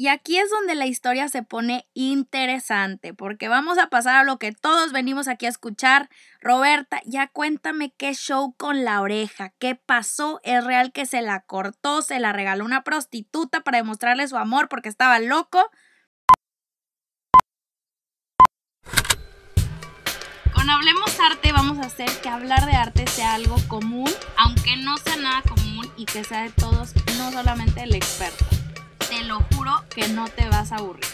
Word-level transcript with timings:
Y 0.00 0.06
aquí 0.06 0.38
es 0.38 0.48
donde 0.48 0.76
la 0.76 0.86
historia 0.86 1.28
se 1.28 1.42
pone 1.42 1.88
interesante, 1.92 3.14
porque 3.14 3.48
vamos 3.48 3.78
a 3.78 3.88
pasar 3.88 4.14
a 4.14 4.22
lo 4.22 4.38
que 4.38 4.52
todos 4.52 4.92
venimos 4.92 5.26
aquí 5.26 5.46
a 5.46 5.48
escuchar. 5.48 6.08
Roberta, 6.40 7.00
ya 7.04 7.26
cuéntame 7.26 7.92
qué 7.98 8.14
show 8.14 8.54
con 8.56 8.84
la 8.84 9.00
oreja, 9.00 9.52
qué 9.58 9.74
pasó, 9.74 10.38
es 10.44 10.62
real 10.62 10.92
que 10.92 11.04
se 11.04 11.20
la 11.20 11.40
cortó, 11.40 12.00
se 12.02 12.20
la 12.20 12.32
regaló 12.32 12.64
una 12.64 12.84
prostituta 12.84 13.62
para 13.62 13.78
demostrarle 13.78 14.28
su 14.28 14.36
amor 14.36 14.68
porque 14.68 14.88
estaba 14.88 15.18
loco. 15.18 15.68
Con 20.54 20.70
Hablemos 20.70 21.18
Arte 21.18 21.50
vamos 21.50 21.78
a 21.78 21.88
hacer 21.88 22.10
que 22.22 22.28
hablar 22.28 22.66
de 22.66 22.72
arte 22.76 23.04
sea 23.08 23.34
algo 23.34 23.56
común, 23.66 24.10
aunque 24.36 24.76
no 24.76 24.96
sea 24.98 25.16
nada 25.16 25.42
común 25.42 25.90
y 25.96 26.04
que 26.04 26.22
sea 26.22 26.42
de 26.42 26.50
todos, 26.50 26.94
no 27.16 27.32
solamente 27.32 27.82
el 27.82 27.96
experto 27.96 28.44
te 29.08 29.24
lo 29.24 29.40
juro 29.54 29.72
que 29.94 30.06
no 30.08 30.28
te 30.28 30.46
vas 30.48 30.70
a 30.72 30.76
aburrir. 30.76 31.04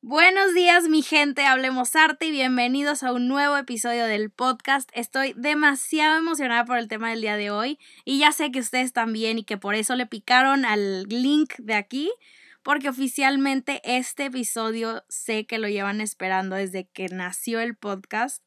Buenos 0.00 0.52
días 0.52 0.88
mi 0.88 1.02
gente, 1.02 1.46
hablemos 1.46 1.94
arte 1.96 2.26
y 2.26 2.30
bienvenidos 2.30 3.02
a 3.02 3.12
un 3.12 3.28
nuevo 3.28 3.56
episodio 3.56 4.04
del 4.06 4.30
podcast. 4.30 4.90
Estoy 4.94 5.32
demasiado 5.36 6.18
emocionada 6.18 6.64
por 6.64 6.76
el 6.76 6.88
tema 6.88 7.10
del 7.10 7.20
día 7.20 7.36
de 7.36 7.50
hoy 7.50 7.78
y 8.04 8.18
ya 8.18 8.32
sé 8.32 8.50
que 8.50 8.60
ustedes 8.60 8.92
también 8.92 9.38
y 9.38 9.44
que 9.44 9.56
por 9.56 9.74
eso 9.74 9.94
le 9.94 10.06
picaron 10.06 10.64
al 10.64 11.04
link 11.04 11.54
de 11.58 11.74
aquí 11.74 12.10
porque 12.62 12.88
oficialmente 12.88 13.80
este 13.84 14.26
episodio 14.26 15.04
sé 15.08 15.46
que 15.46 15.58
lo 15.58 15.68
llevan 15.68 16.00
esperando 16.00 16.56
desde 16.56 16.88
que 16.88 17.08
nació 17.08 17.60
el 17.60 17.76
podcast 17.76 18.44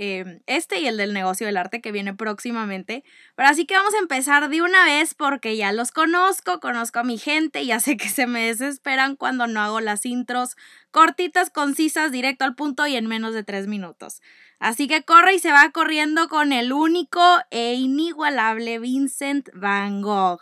Em, 0.00 0.42
este 0.46 0.78
y 0.78 0.86
el 0.86 0.96
del 0.96 1.12
negocio 1.12 1.44
del 1.44 1.56
arte 1.56 1.80
que 1.80 1.90
viene 1.90 2.14
próximamente. 2.14 3.02
Pero 3.34 3.48
así 3.48 3.66
que 3.66 3.74
vamos 3.74 3.94
a 3.94 3.98
empezar 3.98 4.48
de 4.48 4.62
una 4.62 4.84
vez 4.84 5.14
porque 5.14 5.56
ya 5.56 5.72
los 5.72 5.90
conozco, 5.90 6.60
conozco 6.60 7.00
a 7.00 7.04
mi 7.04 7.18
gente, 7.18 7.66
ya 7.66 7.80
sé 7.80 7.96
que 7.96 8.08
se 8.08 8.28
me 8.28 8.46
desesperan 8.46 9.16
cuando 9.16 9.48
no 9.48 9.60
hago 9.60 9.80
las 9.80 10.06
intros 10.06 10.56
cortitas, 10.92 11.50
concisas, 11.50 12.12
directo 12.12 12.44
al 12.44 12.54
punto 12.54 12.86
y 12.86 12.94
en 12.94 13.06
menos 13.06 13.34
de 13.34 13.42
tres 13.42 13.66
minutos. 13.66 14.22
Así 14.60 14.86
que 14.86 15.02
corre 15.02 15.34
y 15.34 15.40
se 15.40 15.50
va 15.50 15.70
corriendo 15.72 16.28
con 16.28 16.52
el 16.52 16.72
único 16.72 17.20
e 17.50 17.74
inigualable 17.74 18.78
Vincent 18.78 19.48
Van 19.52 20.00
Gogh. 20.00 20.40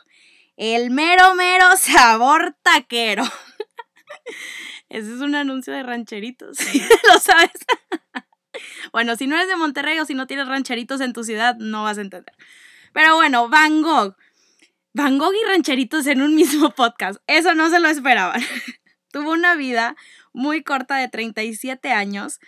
El 0.58 0.90
mero, 0.90 1.34
mero 1.34 1.64
sabor 1.78 2.54
taquero. 2.62 3.24
Ese 4.90 5.14
es 5.14 5.20
un 5.20 5.34
anuncio 5.34 5.72
de 5.72 5.82
rancheritos, 5.82 6.58
¿lo 7.12 7.18
sabes? 7.20 7.50
Bueno, 8.96 9.14
si 9.14 9.26
no 9.26 9.36
eres 9.36 9.48
de 9.48 9.56
Monterrey 9.56 9.98
o 9.98 10.06
si 10.06 10.14
no 10.14 10.26
tienes 10.26 10.48
rancheritos 10.48 11.02
en 11.02 11.12
tu 11.12 11.22
ciudad, 11.22 11.54
no 11.56 11.82
vas 11.82 11.98
a 11.98 12.00
entender. 12.00 12.34
Pero 12.94 13.14
bueno, 13.14 13.46
Van 13.50 13.82
Gogh. 13.82 14.16
Van 14.94 15.18
Gogh 15.18 15.34
y 15.34 15.46
rancheritos 15.46 16.06
en 16.06 16.22
un 16.22 16.34
mismo 16.34 16.70
podcast. 16.70 17.20
Eso 17.26 17.54
no 17.54 17.68
se 17.68 17.78
lo 17.78 17.88
esperaban. 17.88 18.40
Tuvo 19.12 19.32
una 19.32 19.54
vida 19.54 19.96
muy 20.32 20.62
corta 20.62 20.96
de 20.96 21.08
37 21.08 21.92
años. 21.92 22.40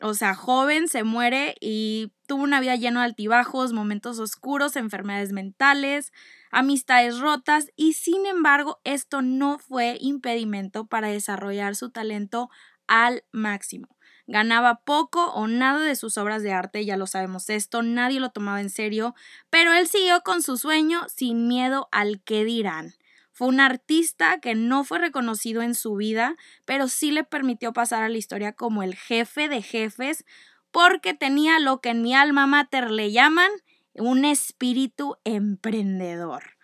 O 0.00 0.14
sea, 0.14 0.36
joven, 0.36 0.86
se 0.86 1.02
muere 1.02 1.56
y 1.60 2.12
tuvo 2.28 2.44
una 2.44 2.60
vida 2.60 2.76
llena 2.76 3.00
de 3.00 3.06
altibajos, 3.06 3.72
momentos 3.72 4.20
oscuros, 4.20 4.76
enfermedades 4.76 5.32
mentales, 5.32 6.12
amistades 6.52 7.18
rotas 7.18 7.72
y 7.74 7.94
sin 7.94 8.26
embargo 8.26 8.78
esto 8.84 9.22
no 9.22 9.58
fue 9.58 9.98
impedimento 10.00 10.86
para 10.86 11.08
desarrollar 11.08 11.74
su 11.74 11.90
talento 11.90 12.48
al 12.86 13.24
máximo. 13.32 13.95
Ganaba 14.26 14.80
poco 14.84 15.32
o 15.32 15.46
nada 15.46 15.84
de 15.84 15.94
sus 15.94 16.18
obras 16.18 16.42
de 16.42 16.52
arte, 16.52 16.84
ya 16.84 16.96
lo 16.96 17.06
sabemos 17.06 17.48
esto, 17.48 17.82
nadie 17.82 18.18
lo 18.18 18.30
tomaba 18.30 18.60
en 18.60 18.70
serio, 18.70 19.14
pero 19.50 19.72
él 19.72 19.86
siguió 19.86 20.22
con 20.22 20.42
su 20.42 20.56
sueño 20.56 21.06
sin 21.08 21.46
miedo 21.46 21.88
al 21.92 22.20
que 22.22 22.44
dirán. 22.44 22.94
Fue 23.30 23.48
un 23.48 23.60
artista 23.60 24.40
que 24.40 24.54
no 24.54 24.82
fue 24.82 24.98
reconocido 24.98 25.62
en 25.62 25.74
su 25.74 25.94
vida, 25.94 26.36
pero 26.64 26.88
sí 26.88 27.10
le 27.10 27.22
permitió 27.22 27.72
pasar 27.72 28.02
a 28.02 28.08
la 28.08 28.16
historia 28.16 28.52
como 28.52 28.82
el 28.82 28.96
jefe 28.96 29.48
de 29.48 29.62
jefes, 29.62 30.24
porque 30.70 31.14
tenía 31.14 31.58
lo 31.58 31.80
que 31.80 31.90
en 31.90 32.02
mi 32.02 32.14
alma 32.14 32.46
mater 32.46 32.90
le 32.90 33.12
llaman 33.12 33.50
un 33.94 34.24
espíritu 34.24 35.16
emprendedor. 35.24 36.55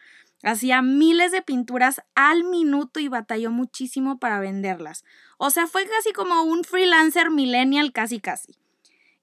Hacía 0.43 0.83
miles 0.83 1.33
de 1.33 1.43
pinturas 1.43 2.03
al 2.15 2.45
minuto 2.45 3.01
y 3.01 3.09
batalló 3.09 3.51
muchísimo 3.51 4.19
para 4.19 4.41
venderlas. 4.41 5.05
O 5.39 5.51
sea, 5.51 5.67
fue 5.67 5.87
casi 5.87 6.13
como 6.13 6.43
un 6.43 6.65
freelancer 6.65 7.31
millennial 7.31 7.93
casi 7.93 8.21
casi. 8.21 8.57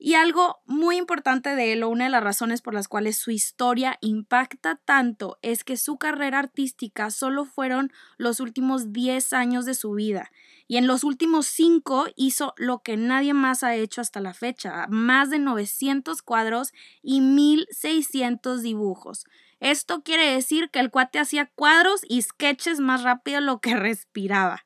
Y 0.01 0.13
algo 0.13 0.59
muy 0.65 0.95
importante 0.95 1.55
de 1.55 1.73
él, 1.73 1.83
o 1.83 1.89
una 1.89 2.05
de 2.05 2.09
las 2.09 2.23
razones 2.23 2.61
por 2.61 2.73
las 2.73 2.87
cuales 2.87 3.17
su 3.17 3.31
historia 3.31 3.97
impacta 3.99 4.79
tanto, 4.85 5.37
es 5.41 5.65
que 5.65 5.75
su 5.75 5.97
carrera 5.97 6.39
artística 6.39 7.11
solo 7.11 7.43
fueron 7.43 7.91
los 8.17 8.39
últimos 8.39 8.93
10 8.93 9.33
años 9.33 9.65
de 9.65 9.73
su 9.73 9.91
vida. 9.91 10.31
Y 10.69 10.77
en 10.77 10.87
los 10.87 11.03
últimos 11.03 11.47
5 11.47 12.07
hizo 12.15 12.53
lo 12.55 12.79
que 12.79 12.95
nadie 12.95 13.33
más 13.33 13.61
ha 13.61 13.75
hecho 13.75 13.99
hasta 13.99 14.21
la 14.21 14.33
fecha, 14.33 14.87
más 14.87 15.31
de 15.31 15.39
900 15.39 16.21
cuadros 16.21 16.71
y 17.01 17.19
1600 17.19 18.61
dibujos. 18.61 19.25
Esto 19.59 20.03
quiere 20.03 20.31
decir 20.31 20.69
que 20.69 20.79
el 20.79 20.89
cuate 20.89 21.19
hacía 21.19 21.51
cuadros 21.55 22.01
y 22.07 22.21
sketches 22.21 22.79
más 22.79 23.03
rápido 23.03 23.39
de 23.39 23.45
lo 23.45 23.59
que 23.59 23.75
respiraba. 23.75 24.63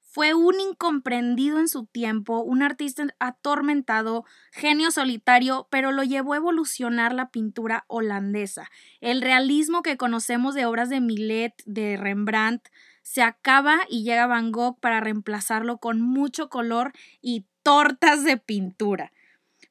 Fue 0.00 0.34
un 0.34 0.60
incomprendido 0.60 1.58
en 1.58 1.68
su 1.68 1.86
tiempo, 1.86 2.42
un 2.42 2.62
artista 2.62 3.06
atormentado, 3.18 4.26
genio 4.52 4.90
solitario, 4.90 5.68
pero 5.70 5.90
lo 5.90 6.02
llevó 6.02 6.34
a 6.34 6.36
evolucionar 6.36 7.14
la 7.14 7.30
pintura 7.30 7.86
holandesa. 7.86 8.70
El 9.00 9.22
realismo 9.22 9.82
que 9.82 9.96
conocemos 9.96 10.54
de 10.54 10.66
obras 10.66 10.90
de 10.90 11.00
Millet, 11.00 11.54
de 11.64 11.96
Rembrandt, 11.96 12.68
se 13.00 13.22
acaba 13.22 13.80
y 13.88 14.04
llega 14.04 14.26
Van 14.26 14.52
Gogh 14.52 14.78
para 14.80 15.00
reemplazarlo 15.00 15.78
con 15.78 16.02
mucho 16.02 16.50
color 16.50 16.92
y 17.22 17.46
tortas 17.62 18.22
de 18.22 18.36
pintura. 18.36 19.12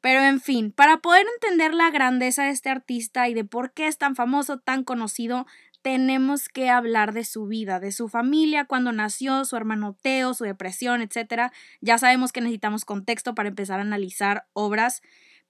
Pero 0.02 0.22
en 0.22 0.42
fin, 0.42 0.72
para 0.72 0.98
poder 0.98 1.26
entender 1.36 1.74
la 1.74 1.92
grandeza 1.92 2.44
de 2.44 2.50
este 2.50 2.70
artista 2.70 3.30
y 3.30 3.34
de 3.34 3.46
por 3.46 3.72
qué 3.72 3.88
es 3.88 3.98
tan 3.98 4.16
famoso, 4.16 4.60
tan 4.60 4.84
conocido, 4.84 5.46
tenemos 5.82 6.50
que 6.50 6.70
hablar 6.70 7.14
de 7.14 7.24
su 7.24 7.46
vida, 7.46 7.80
de 7.80 7.92
su 7.92 8.08
familia, 8.10 8.66
cuando 8.66 8.92
nació, 8.92 9.46
su 9.46 9.56
hermano 9.56 9.96
Teo, 10.02 10.34
su 10.34 10.44
depresión, 10.44 11.02
etc. 11.02 11.52
Ya 11.82 11.98
sabemos 11.98 12.32
que 12.32 12.42
necesitamos 12.42 12.86
contexto 12.86 13.36
para 13.36 13.50
empezar 13.50 13.80
a 13.80 13.84
analizar 13.84 14.48
obras, 14.54 15.02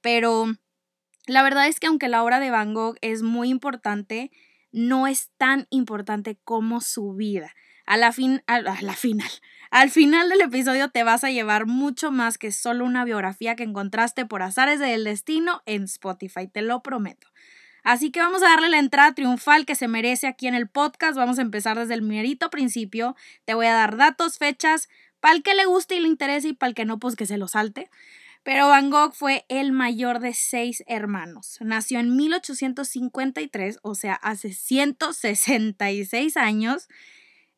pero 0.01 0.45
la 1.28 1.44
verdad 1.44 1.67
es 1.67 1.79
que 1.79 1.88
aunque 1.88 2.09
la 2.09 2.23
obra 2.23 2.40
de 2.40 2.51
Van 2.51 2.73
Gogh 2.73 2.97
es 3.01 3.23
muy 3.23 3.50
importante, 3.50 4.31
no 4.72 5.07
es 5.07 5.29
tan 5.38 5.67
importante 5.69 6.38
como 6.44 6.81
su 6.81 7.13
vida. 7.13 7.53
A 7.91 7.97
la, 7.97 8.13
fin, 8.13 8.41
a 8.47 8.62
la 8.62 8.94
final, 8.94 9.29
al 9.69 9.90
final 9.90 10.29
del 10.29 10.40
episodio 10.40 10.88
te 10.88 11.03
vas 11.03 11.25
a 11.25 11.29
llevar 11.29 11.66
mucho 11.66 12.09
más 12.09 12.38
que 12.38 12.53
solo 12.53 12.85
una 12.85 13.03
biografía 13.03 13.57
que 13.57 13.63
encontraste 13.63 14.25
por 14.25 14.44
azares 14.44 14.79
del 14.79 15.03
destino 15.03 15.62
en 15.66 15.84
Spotify, 15.84 16.47
te 16.47 16.62
lo 16.62 16.81
prometo. 16.84 17.28
Así 17.84 18.09
que 18.09 18.22
vamos 18.22 18.44
a 18.44 18.46
darle 18.47 18.69
la 18.69 18.79
entrada 18.79 19.13
triunfal 19.13 19.66
que 19.66 19.75
se 19.75 19.90
merece 19.90 20.28
aquí 20.28 20.47
en 20.47 20.56
el 20.56 20.69
podcast. 20.69 21.18
Vamos 21.18 21.38
a 21.38 21.41
empezar 21.41 21.78
desde 21.78 21.96
el 21.96 22.02
merito 22.02 22.50
principio. 22.50 23.18
Te 23.44 23.56
voy 23.56 23.66
a 23.66 23.74
dar 23.74 23.97
datos, 23.97 24.38
fechas, 24.38 24.88
para 25.19 25.35
el 25.35 25.44
que 25.44 25.53
le 25.53 25.66
guste 25.66 25.96
y 25.96 26.00
le 26.00 26.08
interese 26.08 26.47
y 26.47 26.53
para 26.53 26.69
el 26.69 26.75
que 26.75 26.85
no, 26.85 26.97
pues 26.97 27.18
que 27.18 27.25
se 27.25 27.38
lo 27.38 27.50
salte. 27.50 27.90
Pero 28.44 28.69
Van 28.69 28.90
Gogh 28.90 29.12
fue 29.13 29.44
el 29.50 29.73
mayor 29.73 30.22
de 30.22 30.34
seis 30.34 30.81
hermanos. 30.88 31.58
Nació 31.59 32.00
en 32.00 32.16
1853, 32.16 33.79
o 33.81 33.96
sea, 33.96 34.13
hace 34.13 34.53
166 34.53 36.38
años 36.38 36.88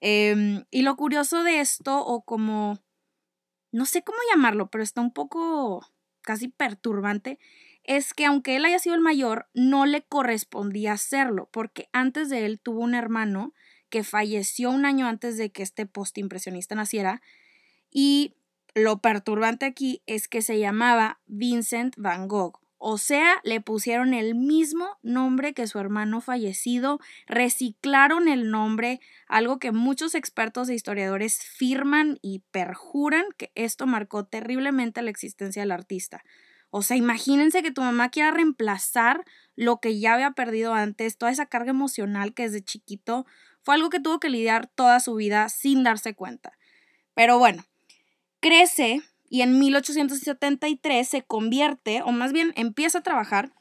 Em, 0.05 0.65
y 0.69 0.81
lo 0.81 0.97
curioso 0.97 1.43
de 1.43 1.61
esto, 1.61 2.05
o 2.05 2.25
como, 2.25 2.77
no 3.71 3.85
sé 3.85 4.03
cómo 4.03 4.17
llamarlo, 4.29 4.69
pero 4.69 4.83
está 4.83 4.99
un 4.99 5.13
poco 5.13 5.87
casi 6.21 6.49
perturbante, 6.49 7.39
es 7.85 8.13
que 8.13 8.25
aunque 8.25 8.57
él 8.57 8.65
haya 8.65 8.79
sido 8.79 8.95
el 8.95 9.01
mayor, 9.01 9.47
no 9.53 9.85
le 9.85 10.01
correspondía 10.01 10.91
hacerlo, 10.91 11.47
porque 11.53 11.87
antes 11.93 12.27
de 12.27 12.45
él 12.45 12.59
tuvo 12.59 12.81
un 12.81 12.95
hermano 12.95 13.53
que 13.89 14.03
falleció 14.03 14.71
un 14.71 14.85
año 14.85 15.07
antes 15.07 15.37
de 15.37 15.53
que 15.53 15.63
este 15.63 15.85
postimpresionista 15.85 16.75
naciera, 16.75 17.21
y 17.89 18.35
lo 18.75 18.99
perturbante 18.99 19.65
aquí 19.65 20.03
es 20.05 20.27
que 20.27 20.41
se 20.41 20.59
llamaba 20.59 21.21
Vincent 21.27 21.95
Van 21.95 22.27
Gogh. 22.27 22.62
O 22.85 22.97
sea, 22.97 23.39
le 23.45 23.61
pusieron 23.61 24.13
el 24.13 24.35
mismo 24.35 24.99
nombre 25.03 25.53
que 25.53 25.67
su 25.67 25.79
hermano 25.79 26.19
fallecido, 26.19 26.99
reciclaron 27.27 28.27
el 28.27 28.51
nombre, 28.51 28.99
algo 29.29 29.57
que 29.57 29.71
muchos 29.71 30.15
expertos 30.15 30.67
e 30.67 30.73
historiadores 30.73 31.37
firman 31.45 32.19
y 32.21 32.39
perjuran 32.51 33.23
que 33.37 33.53
esto 33.55 33.87
marcó 33.87 34.25
terriblemente 34.25 35.01
la 35.01 35.11
existencia 35.11 35.61
del 35.61 35.71
artista. 35.71 36.25
O 36.71 36.81
sea, 36.81 36.97
imagínense 36.97 37.63
que 37.63 37.71
tu 37.71 37.79
mamá 37.79 38.09
quiera 38.09 38.31
reemplazar 38.31 39.23
lo 39.55 39.79
que 39.79 39.97
ya 39.97 40.15
había 40.15 40.31
perdido 40.31 40.73
antes, 40.73 41.17
toda 41.17 41.31
esa 41.31 41.45
carga 41.45 41.69
emocional 41.69 42.33
que 42.33 42.43
desde 42.43 42.65
chiquito 42.65 43.25
fue 43.61 43.75
algo 43.75 43.89
que 43.89 44.01
tuvo 44.01 44.19
que 44.19 44.29
lidiar 44.29 44.67
toda 44.67 44.99
su 44.99 45.15
vida 45.15 45.47
sin 45.47 45.85
darse 45.85 46.15
cuenta. 46.15 46.57
Pero 47.13 47.39
bueno, 47.39 47.63
crece 48.41 49.01
y 49.33 49.41
en 49.41 49.57
1873 49.57 51.07
se 51.07 51.23
convierte, 51.23 52.03
o 52.03 52.11
más 52.11 52.33
bien 52.33 52.53
empieza 52.55 52.99
a 52.99 53.01
trabajar 53.01 53.51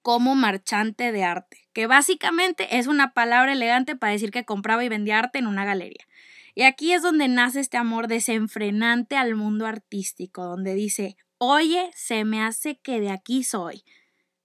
como 0.00 0.34
marchante 0.34 1.12
de 1.12 1.24
arte, 1.24 1.68
que 1.74 1.86
básicamente 1.86 2.78
es 2.78 2.86
una 2.86 3.12
palabra 3.12 3.52
elegante 3.52 3.96
para 3.96 4.14
decir 4.14 4.30
que 4.30 4.46
compraba 4.46 4.82
y 4.82 4.88
vendía 4.88 5.18
arte 5.18 5.38
en 5.38 5.46
una 5.46 5.66
galería. 5.66 6.06
Y 6.54 6.62
aquí 6.62 6.94
es 6.94 7.02
donde 7.02 7.28
nace 7.28 7.60
este 7.60 7.76
amor 7.76 8.08
desenfrenante 8.08 9.18
al 9.18 9.34
mundo 9.34 9.66
artístico, 9.66 10.44
donde 10.44 10.72
dice, 10.72 11.18
oye, 11.36 11.90
se 11.94 12.24
me 12.24 12.42
hace 12.42 12.78
que 12.78 12.98
de 12.98 13.10
aquí 13.10 13.44
soy, 13.44 13.84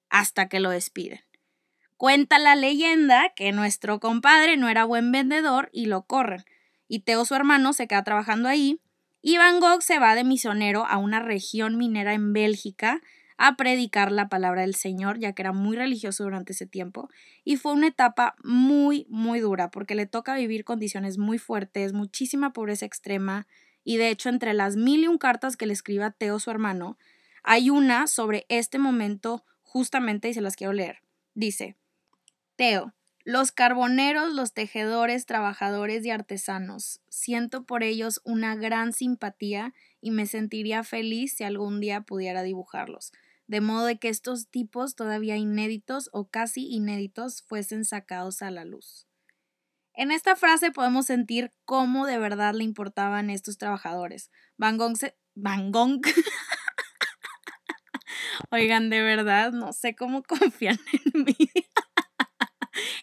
hasta 0.10 0.50
que 0.50 0.60
lo 0.60 0.72
despiden. 0.72 1.22
Cuenta 1.96 2.38
la 2.38 2.58
leyenda 2.58 3.32
que 3.34 3.54
nuestro 3.54 4.02
compadre 4.02 4.58
no 4.58 4.68
era 4.68 4.84
buen 4.84 5.14
vendedor 5.14 5.70
y 5.72 5.86
lo 5.86 6.02
corren, 6.02 6.44
y 6.90 7.00
Teo 7.00 7.24
su 7.24 7.34
hermano 7.34 7.72
se 7.72 7.88
queda 7.88 8.04
trabajando 8.04 8.50
ahí, 8.50 8.82
y 9.22 9.38
Van 9.38 9.60
Gogh 9.60 9.82
se 9.82 10.00
va 10.00 10.16
de 10.16 10.24
misionero 10.24 10.86
a 10.86 10.98
una 10.98 11.20
región 11.20 11.78
minera 11.78 12.14
en 12.14 12.34
Bélgica 12.34 13.02
a 13.38 13.56
predicar 13.56 14.12
la 14.12 14.28
palabra 14.28 14.62
del 14.62 14.76
Señor, 14.76 15.18
ya 15.18 15.32
que 15.32 15.42
era 15.42 15.54
muy 15.54 15.78
religioso 15.78 16.26
durante 16.26 16.52
ese 16.52 16.66
tiempo. 16.66 17.10
Y 17.46 17.56
fue 17.56 17.72
una 17.72 17.88
etapa 17.88 18.36
muy, 18.44 19.08
muy 19.10 19.40
dura, 19.40 19.72
porque 19.72 19.96
le 19.96 20.06
toca 20.06 20.36
vivir 20.36 20.66
condiciones 20.66 21.18
muy 21.18 21.38
fuertes, 21.38 21.94
muchísima 21.94 22.52
pobreza 22.52 22.86
extrema, 22.86 23.48
y 23.86 23.96
de 23.96 24.10
hecho 24.10 24.28
entre 24.28 24.54
las 24.54 24.76
mil 24.76 25.04
y 25.04 25.08
un 25.08 25.18
cartas 25.18 25.56
que 25.56 25.66
le 25.66 25.74
escribe 25.74 26.04
a 26.04 26.12
Teo 26.12 26.38
su 26.40 26.52
hermano, 26.52 26.98
hay 27.44 27.70
una 27.70 28.08
sobre 28.08 28.46
este 28.50 28.78
momento 28.78 29.46
justamente 29.62 30.28
y 30.28 30.34
se 30.34 30.42
las 30.42 30.58
quiero 30.58 30.74
leer. 30.74 31.02
Dice, 31.34 31.78
Teo, 32.58 32.94
los 33.26 33.52
carboneros, 33.52 34.34
los 34.34 34.54
tejedores, 34.54 35.26
trabajadores 35.26 36.06
y 36.06 36.12
artesanos, 36.12 37.02
siento 37.10 37.66
por 37.66 37.84
ellos 37.84 38.22
una 38.24 38.56
gran 38.56 38.94
simpatía 38.94 39.74
y 40.02 40.12
me 40.12 40.26
sentiría 40.26 40.84
feliz 40.84 41.36
si 41.36 41.44
algún 41.44 41.80
día 41.80 42.02
pudiera 42.02 42.44
dibujarlos 42.44 43.12
de 43.50 43.62
modo 43.62 43.86
de 43.86 43.98
que 43.98 44.10
estos 44.10 44.48
tipos 44.48 44.96
todavía 44.96 45.36
inéditos 45.36 46.12
o 46.14 46.30
casi 46.30 46.68
inéditos 46.68 47.42
fuesen 47.42 47.84
sacados 47.84 48.44
a 48.44 48.52
la 48.52 48.64
luz. 48.64 49.08
En 49.96 50.12
esta 50.12 50.36
frase 50.36 50.72
podemos 50.72 51.08
sentir 51.08 51.52
cómo 51.66 52.06
de 52.06 52.20
verdad 52.20 52.54
le 52.54 52.64
importaban 52.64 53.32
estos 53.32 53.58
trabajadores. 53.58 54.30
Van 54.56 54.78
Gogh 54.78 54.98
se... 54.98 55.18
Van. 55.34 55.72
Oigan, 58.52 58.92
de 58.92 59.02
verdad, 59.02 59.52
no 59.52 59.74
sé 59.74 59.96
cómo 59.96 60.22
confían 60.28 60.78
en 60.94 61.24
mí 61.24 61.36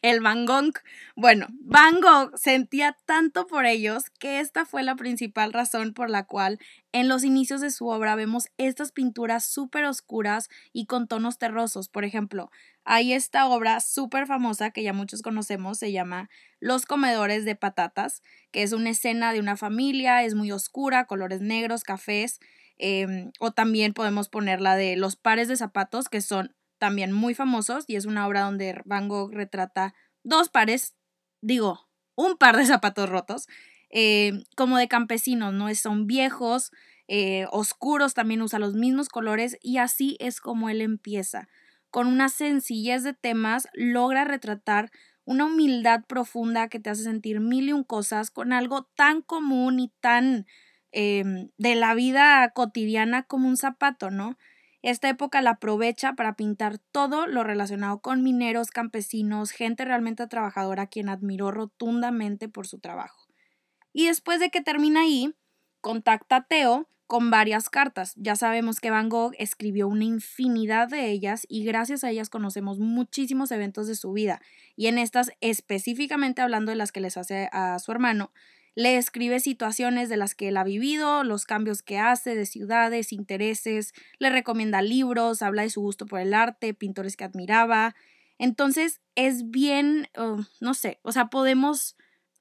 el 0.02 0.20
Van 0.20 0.46
Gogh. 0.46 0.74
Bueno, 1.14 1.46
Van 1.60 2.00
Gogh 2.00 2.36
sentía 2.36 2.96
tanto 3.04 3.46
por 3.46 3.66
ellos 3.66 4.10
que 4.10 4.40
esta 4.40 4.64
fue 4.64 4.82
la 4.82 4.96
principal 4.96 5.52
razón 5.52 5.94
por 5.94 6.10
la 6.10 6.24
cual 6.24 6.58
en 6.92 7.08
los 7.08 7.24
inicios 7.24 7.60
de 7.60 7.70
su 7.70 7.88
obra 7.88 8.14
vemos 8.14 8.48
estas 8.56 8.92
pinturas 8.92 9.44
súper 9.44 9.84
oscuras 9.84 10.48
y 10.72 10.86
con 10.86 11.08
tonos 11.08 11.38
terrosos. 11.38 11.88
Por 11.88 12.04
ejemplo, 12.04 12.50
hay 12.84 13.12
esta 13.12 13.46
obra 13.48 13.80
súper 13.80 14.26
famosa 14.26 14.70
que 14.70 14.82
ya 14.82 14.92
muchos 14.92 15.22
conocemos, 15.22 15.78
se 15.78 15.92
llama 15.92 16.30
Los 16.60 16.86
comedores 16.86 17.44
de 17.44 17.56
patatas, 17.56 18.22
que 18.52 18.62
es 18.62 18.72
una 18.72 18.90
escena 18.90 19.32
de 19.32 19.40
una 19.40 19.56
familia, 19.56 20.22
es 20.22 20.34
muy 20.34 20.52
oscura, 20.52 21.06
colores 21.06 21.40
negros, 21.40 21.82
cafés. 21.82 22.40
Em, 22.78 23.32
o 23.40 23.52
también 23.52 23.94
podemos 23.94 24.28
poner 24.28 24.60
la 24.60 24.76
de 24.76 24.96
los 24.96 25.16
pares 25.16 25.48
de 25.48 25.56
zapatos, 25.56 26.08
que 26.08 26.20
son 26.20 26.54
también 26.78 27.12
muy 27.12 27.34
famosos 27.34 27.84
y 27.86 27.96
es 27.96 28.06
una 28.06 28.26
obra 28.26 28.42
donde 28.42 28.80
Van 28.84 29.08
Gogh 29.08 29.32
retrata 29.32 29.94
dos 30.24 30.48
pares, 30.48 30.94
digo, 31.40 31.88
un 32.16 32.36
par 32.36 32.56
de 32.56 32.66
zapatos 32.66 33.08
rotos, 33.08 33.46
eh, 33.90 34.32
como 34.56 34.78
de 34.78 34.88
campesinos, 34.88 35.52
¿no? 35.52 35.72
Son 35.74 36.06
viejos, 36.06 36.72
eh, 37.08 37.46
oscuros, 37.52 38.14
también 38.14 38.42
usa 38.42 38.58
los 38.58 38.74
mismos 38.74 39.08
colores 39.08 39.58
y 39.62 39.78
así 39.78 40.16
es 40.20 40.40
como 40.40 40.68
él 40.68 40.80
empieza. 40.80 41.48
Con 41.90 42.08
una 42.08 42.28
sencillez 42.28 43.04
de 43.04 43.14
temas 43.14 43.68
logra 43.74 44.24
retratar 44.24 44.90
una 45.24 45.46
humildad 45.46 46.04
profunda 46.06 46.68
que 46.68 46.80
te 46.80 46.90
hace 46.90 47.04
sentir 47.04 47.40
mil 47.40 47.68
y 47.68 47.72
un 47.72 47.84
cosas 47.84 48.30
con 48.30 48.52
algo 48.52 48.84
tan 48.96 49.22
común 49.22 49.80
y 49.80 49.92
tan 50.00 50.46
em, 50.92 51.50
de 51.58 51.74
la 51.74 51.94
vida 51.94 52.50
cotidiana 52.54 53.24
como 53.24 53.48
un 53.48 53.56
zapato, 53.56 54.10
¿no? 54.10 54.36
Esta 54.86 55.08
época 55.08 55.42
la 55.42 55.50
aprovecha 55.50 56.12
para 56.12 56.36
pintar 56.36 56.78
todo 56.78 57.26
lo 57.26 57.42
relacionado 57.42 57.98
con 57.98 58.22
mineros, 58.22 58.70
campesinos, 58.70 59.50
gente 59.50 59.84
realmente 59.84 60.28
trabajadora 60.28 60.86
quien 60.86 61.08
admiró 61.08 61.50
rotundamente 61.50 62.48
por 62.48 62.68
su 62.68 62.78
trabajo. 62.78 63.26
Y 63.92 64.06
después 64.06 64.38
de 64.38 64.50
que 64.50 64.60
termina 64.60 65.00
ahí, 65.00 65.34
contacta 65.80 66.36
a 66.36 66.44
Teo 66.44 66.88
con 67.08 67.32
varias 67.32 67.68
cartas. 67.68 68.12
Ya 68.14 68.36
sabemos 68.36 68.78
que 68.78 68.90
Van 68.90 69.08
Gogh 69.08 69.32
escribió 69.38 69.88
una 69.88 70.04
infinidad 70.04 70.86
de 70.86 71.10
ellas 71.10 71.46
y 71.48 71.64
gracias 71.64 72.04
a 72.04 72.10
ellas 72.10 72.30
conocemos 72.30 72.78
muchísimos 72.78 73.50
eventos 73.50 73.88
de 73.88 73.96
su 73.96 74.12
vida. 74.12 74.40
Y 74.76 74.86
en 74.86 74.98
estas, 74.98 75.32
específicamente 75.40 76.42
hablando 76.42 76.70
de 76.70 76.76
las 76.76 76.92
que 76.92 77.00
les 77.00 77.16
hace 77.16 77.48
a 77.50 77.80
su 77.80 77.90
hermano, 77.90 78.30
le 78.76 78.98
escribe 78.98 79.40
situaciones 79.40 80.10
de 80.10 80.18
las 80.18 80.34
que 80.34 80.48
él 80.48 80.58
ha 80.58 80.62
vivido, 80.62 81.24
los 81.24 81.46
cambios 81.46 81.82
que 81.82 81.98
hace 81.98 82.34
de 82.34 82.44
ciudades, 82.44 83.10
intereses, 83.10 83.94
le 84.18 84.28
recomienda 84.28 84.82
libros, 84.82 85.40
habla 85.40 85.62
de 85.62 85.70
su 85.70 85.80
gusto 85.80 86.04
por 86.04 86.20
el 86.20 86.34
arte, 86.34 86.74
pintores 86.74 87.16
que 87.16 87.24
admiraba. 87.24 87.96
Entonces 88.38 89.00
es 89.14 89.50
bien, 89.50 90.08
oh, 90.18 90.40
no 90.60 90.74
sé, 90.74 91.00
o 91.00 91.10
sea, 91.10 91.28
podemos, 91.28 91.96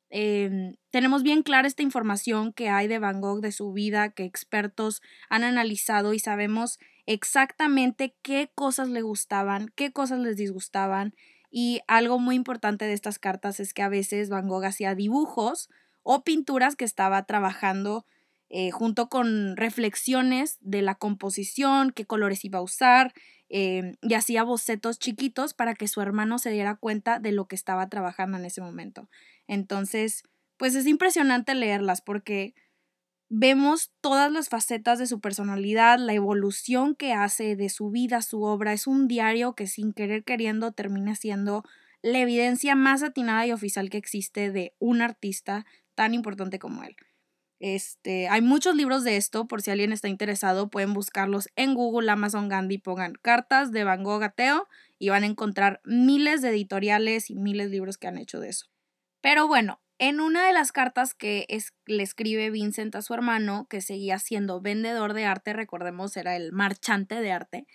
em, 0.09 0.75
tenemos 0.89 1.23
bien 1.23 1.41
clara 1.41 1.69
esta 1.69 1.83
información 1.83 2.51
que 2.51 2.67
hay 2.67 2.89
de 2.89 2.99
Van 2.99 3.21
Gogh, 3.21 3.39
de 3.39 3.53
su 3.53 3.71
vida, 3.71 4.09
que 4.09 4.25
expertos 4.25 5.01
han 5.29 5.45
analizado 5.45 6.13
y 6.13 6.19
sabemos 6.19 6.79
exactamente 7.05 8.13
qué 8.21 8.51
cosas 8.53 8.89
le 8.89 9.01
gustaban, 9.03 9.71
qué 9.73 9.93
cosas 9.93 10.19
les 10.19 10.35
disgustaban. 10.35 11.15
Y 11.49 11.79
algo 11.87 12.19
muy 12.19 12.35
importante 12.35 12.83
de 12.83 12.91
estas 12.91 13.19
cartas 13.19 13.61
es 13.61 13.73
que 13.73 13.83
a 13.83 13.87
veces 13.87 14.27
Van 14.27 14.49
Gogh 14.49 14.65
hacía 14.65 14.95
dibujos 14.95 15.69
o 16.05 16.23
pinturas 16.23 16.75
que 16.75 16.85
estaba 16.85 17.23
trabajando 17.25 18.05
eh, 18.49 18.69
junto 18.69 19.09
con 19.09 19.57
reflexiones 19.57 20.57
de 20.61 20.83
la 20.83 20.93
composición, 20.93 21.91
qué 21.91 22.05
colores 22.05 22.45
iba 22.45 22.59
a 22.59 22.61
usar, 22.61 23.13
eh, 23.49 23.95
y 24.01 24.13
hacía 24.13 24.43
bocetos 24.43 24.99
chiquitos 24.99 25.55
para 25.55 25.73
que 25.73 25.87
su 25.87 26.01
hermano 26.01 26.37
se 26.37 26.51
diera 26.51 26.75
cuenta 26.75 27.19
de 27.19 27.31
lo 27.31 27.47
que 27.47 27.55
estaba 27.55 27.89
trabajando 27.89 28.37
en 28.37 28.45
ese 28.45 28.61
momento. 28.61 29.09
Entonces, 29.47 30.23
pues 30.57 30.75
es 30.75 30.85
impresionante 30.85 31.55
leerlas 31.55 32.01
porque 32.01 32.53
vemos 33.29 33.91
todas 33.99 34.31
las 34.31 34.49
facetas 34.49 34.99
de 34.99 35.07
su 35.07 35.19
personalidad, 35.19 35.97
la 35.97 36.13
evolución 36.13 36.95
que 36.95 37.13
hace 37.13 37.55
de 37.55 37.69
su 37.69 37.89
vida, 37.89 38.21
su 38.21 38.43
obra. 38.43 38.73
Es 38.73 38.85
un 38.85 39.07
diario 39.07 39.53
que 39.53 39.65
sin 39.65 39.91
querer 39.91 40.23
queriendo 40.23 40.71
termina 40.71 41.15
siendo 41.15 41.63
la 42.03 42.19
evidencia 42.19 42.75
más 42.75 43.01
atinada 43.01 43.47
y 43.47 43.51
oficial 43.51 43.89
que 43.89 43.97
existe 43.97 44.51
de 44.51 44.75
un 44.77 45.01
artista 45.01 45.65
tan 45.95 46.13
importante 46.13 46.59
como 46.59 46.83
él. 46.83 46.95
Este, 47.59 48.27
hay 48.27 48.41
muchos 48.41 48.75
libros 48.75 49.03
de 49.03 49.17
esto, 49.17 49.47
por 49.47 49.61
si 49.61 49.71
alguien 49.71 49.93
está 49.93 50.09
interesado, 50.09 50.69
pueden 50.69 50.93
buscarlos 50.93 51.49
en 51.55 51.73
Google, 51.73 52.11
Amazon, 52.11 52.49
Gandhi, 52.49 52.77
pongan 52.77 53.13
cartas 53.21 53.71
de 53.71 53.83
Van 53.85 54.03
Gogh 54.03 54.23
a 54.23 54.29
Teo 54.29 54.67
y 54.99 55.09
van 55.09 55.23
a 55.23 55.27
encontrar 55.27 55.81
miles 55.85 56.41
de 56.41 56.49
editoriales 56.49 57.29
y 57.29 57.35
miles 57.35 57.71
de 57.71 57.77
libros 57.77 57.97
que 57.97 58.07
han 58.07 58.17
hecho 58.17 58.39
de 58.39 58.49
eso. 58.49 58.67
Pero 59.21 59.47
bueno, 59.47 59.81
en 59.97 60.19
una 60.19 60.45
de 60.45 60.53
las 60.53 60.73
cartas 60.73 61.13
que 61.13 61.47
le 61.85 62.03
escribe 62.03 62.49
Vincent 62.49 62.93
a 62.95 63.01
su 63.01 63.13
hermano, 63.13 63.65
que 63.69 63.79
seguía 63.79 64.19
siendo 64.19 64.59
vendedor 64.59 65.13
de 65.13 65.25
arte, 65.25 65.53
recordemos, 65.53 66.17
era 66.17 66.35
el 66.35 66.51
marchante 66.51 67.21
de 67.21 67.31
arte, 67.31 67.65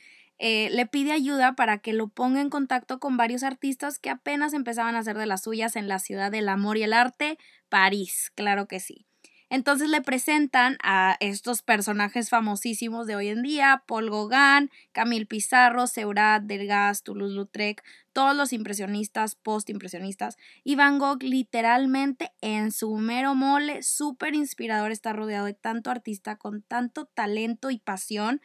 eh, 0.42 0.70
le 0.70 0.86
pide 0.86 1.12
ayuda 1.12 1.54
para 1.54 1.78
que 1.78 1.92
lo 1.92 2.08
ponga 2.08 2.40
en 2.40 2.48
contacto 2.48 2.98
con 2.98 3.18
varios 3.18 3.42
artistas 3.42 3.98
que 3.98 4.08
apenas 4.08 4.54
empezaban 4.54 4.96
a 4.96 5.00
hacer 5.00 5.18
de 5.18 5.26
las 5.26 5.42
suyas 5.42 5.76
en 5.76 5.86
la 5.86 5.98
ciudad 5.98 6.30
del 6.30 6.48
amor 6.48 6.78
y 6.78 6.82
el 6.82 6.94
arte, 6.94 7.36
París, 7.68 8.32
claro 8.34 8.66
que 8.66 8.80
sí. 8.80 9.06
Entonces 9.50 9.90
le 9.90 10.00
presentan 10.00 10.78
a 10.82 11.16
estos 11.20 11.60
personajes 11.60 12.30
famosísimos 12.30 13.06
de 13.06 13.16
hoy 13.16 13.28
en 13.28 13.42
día, 13.42 13.82
Paul 13.86 14.08
Gauguin, 14.08 14.70
Camille 14.92 15.26
Pizarro, 15.26 15.86
Seurat, 15.86 16.42
Degas, 16.44 17.02
Toulouse-Lautrec, 17.02 17.82
todos 18.14 18.34
los 18.34 18.54
impresionistas, 18.54 19.34
post-impresionistas, 19.34 20.38
y 20.64 20.76
Van 20.76 20.98
Gogh 20.98 21.22
literalmente 21.22 22.32
en 22.40 22.72
su 22.72 22.96
mero 22.96 23.34
mole, 23.34 23.82
súper 23.82 24.34
inspirador, 24.34 24.90
está 24.90 25.12
rodeado 25.12 25.46
de 25.46 25.54
tanto 25.54 25.90
artista 25.90 26.36
con 26.36 26.62
tanto 26.62 27.04
talento 27.04 27.70
y 27.70 27.78
pasión 27.78 28.40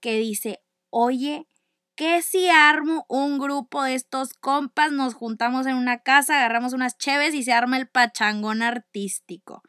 que 0.00 0.18
dice, 0.18 0.60
oye, 0.90 1.46
¿qué 1.94 2.22
si 2.22 2.48
armo 2.48 3.06
un 3.08 3.38
grupo 3.38 3.82
de 3.82 3.94
estos 3.94 4.34
compas? 4.34 4.92
Nos 4.92 5.14
juntamos 5.14 5.66
en 5.66 5.76
una 5.76 5.98
casa, 5.98 6.36
agarramos 6.36 6.72
unas 6.72 6.96
cheves 6.98 7.34
y 7.34 7.42
se 7.42 7.52
arma 7.52 7.76
el 7.76 7.88
pachangón 7.88 8.62
artístico. 8.62 9.62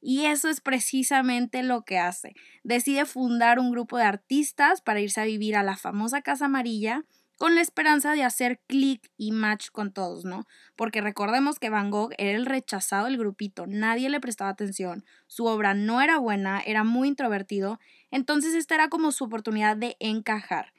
Y 0.00 0.26
eso 0.26 0.48
es 0.48 0.60
precisamente 0.60 1.62
lo 1.62 1.84
que 1.84 1.98
hace. 1.98 2.34
Decide 2.62 3.06
fundar 3.06 3.58
un 3.58 3.70
grupo 3.70 3.98
de 3.98 4.04
artistas 4.04 4.80
para 4.80 5.00
irse 5.00 5.20
a 5.20 5.24
vivir 5.24 5.56
a 5.56 5.62
la 5.62 5.76
famosa 5.76 6.22
Casa 6.22 6.44
Amarilla 6.44 7.04
con 7.36 7.54
la 7.54 7.60
esperanza 7.60 8.12
de 8.12 8.22
hacer 8.22 8.60
clic 8.66 9.10
y 9.16 9.32
match 9.32 9.68
con 9.70 9.92
todos, 9.92 10.24
¿no? 10.24 10.46
Porque 10.74 11.00
recordemos 11.00 11.58
que 11.58 11.70
Van 11.70 11.90
Gogh 11.90 12.12
era 12.18 12.36
el 12.36 12.46
rechazado 12.46 13.06
del 13.06 13.18
grupito, 13.18 13.66
nadie 13.66 14.08
le 14.08 14.20
prestaba 14.20 14.50
atención, 14.50 15.04
su 15.26 15.44
obra 15.44 15.74
no 15.74 16.00
era 16.00 16.18
buena, 16.18 16.60
era 16.60 16.82
muy 16.82 17.08
introvertido, 17.08 17.78
entonces 18.10 18.54
esta 18.54 18.74
era 18.74 18.88
como 18.88 19.12
su 19.12 19.24
oportunidad 19.24 19.76
de 19.76 19.96
encajar. 20.00 20.72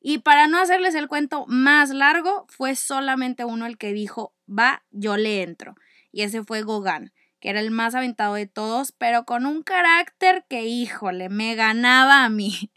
Y 0.00 0.18
para 0.18 0.48
no 0.48 0.58
hacerles 0.58 0.94
el 0.94 1.08
cuento 1.08 1.46
más 1.46 1.90
largo, 1.90 2.46
fue 2.50 2.76
solamente 2.76 3.46
uno 3.46 3.64
el 3.64 3.78
que 3.78 3.94
dijo, 3.94 4.34
va, 4.46 4.84
yo 4.90 5.16
le 5.16 5.42
entro. 5.42 5.76
Y 6.12 6.22
ese 6.22 6.44
fue 6.44 6.62
Gauguin, 6.62 7.10
que 7.40 7.48
era 7.48 7.60
el 7.60 7.70
más 7.70 7.94
aventado 7.94 8.34
de 8.34 8.46
todos, 8.46 8.92
pero 8.92 9.24
con 9.24 9.46
un 9.46 9.62
carácter 9.62 10.44
que, 10.48 10.64
híjole, 10.64 11.30
me 11.30 11.54
ganaba 11.54 12.24
a 12.24 12.28
mí. 12.28 12.70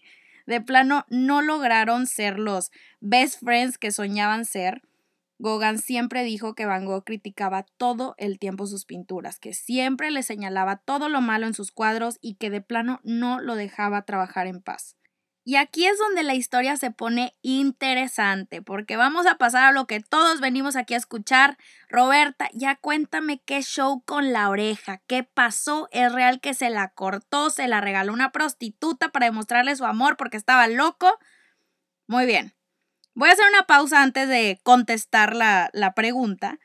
De 0.46 0.62
plano, 0.62 1.06
no 1.10 1.42
lograron 1.42 2.08
ser 2.08 2.40
los 2.40 2.72
best 3.02 3.44
friends 3.44 3.78
que 3.78 3.92
soñaban 3.92 4.46
ser. 4.46 4.82
Gauguin 5.40 5.78
siempre 5.78 6.24
dijo 6.24 6.56
que 6.56 6.66
Van 6.66 6.86
Gogh 6.86 7.04
criticaba 7.04 7.64
todo 7.78 8.16
el 8.18 8.40
tiempo 8.40 8.66
sus 8.66 8.86
pinturas, 8.86 9.40
que 9.40 9.54
siempre 9.54 10.10
le 10.10 10.24
señalaba 10.24 10.78
todo 10.78 11.10
lo 11.10 11.22
malo 11.22 11.46
en 11.46 11.54
sus 11.54 11.72
cuadros 11.72 12.18
y 12.22 12.36
que 12.36 12.50
de 12.50 12.62
plano 12.62 13.00
no 13.04 13.40
lo 13.40 13.56
dejaba 13.56 14.04
trabajar 14.04 14.48
en 14.48 14.62
paz. 14.62 14.98
Y 15.48 15.56
aquí 15.56 15.86
es 15.86 15.98
donde 15.98 16.24
la 16.24 16.36
historia 16.36 16.76
se 16.76 16.92
pone 16.92 17.34
interesante, 17.42 18.62
porque 18.62 18.98
vamos 18.98 19.26
a 19.28 19.38
pasar 19.38 19.64
a 19.64 19.72
lo 19.72 19.88
que 19.88 20.02
todos 20.02 20.42
venimos 20.42 20.76
aquí 20.76 20.94
a 20.94 20.98
escuchar. 20.98 21.58
Roberta, 21.88 22.50
ya 22.52 22.76
cuéntame 22.76 23.42
qué 23.46 23.62
show 23.62 24.04
con 24.04 24.34
la 24.34 24.50
oreja, 24.50 25.02
qué 25.08 25.24
pasó, 25.24 25.88
es 25.94 26.12
real 26.12 26.42
que 26.42 26.54
se 26.54 26.70
la 26.70 26.90
cortó, 26.90 27.50
se 27.50 27.70
la 27.70 27.80
regaló 27.80 28.12
una 28.12 28.34
prostituta 28.34 29.08
para 29.08 29.28
demostrarle 29.28 29.74
su 29.78 29.86
amor 29.86 30.18
porque 30.18 30.36
estaba 30.36 30.68
loco. 30.68 31.18
Muy 32.08 32.26
bien, 32.26 32.54
voy 33.18 33.30
a 33.30 33.32
hacer 33.32 33.46
una 33.50 33.64
pausa 33.64 34.04
antes 34.04 34.30
de 34.30 34.60
contestar 34.62 35.36
la, 35.36 35.72
la 35.74 35.96
pregunta, 35.96 36.60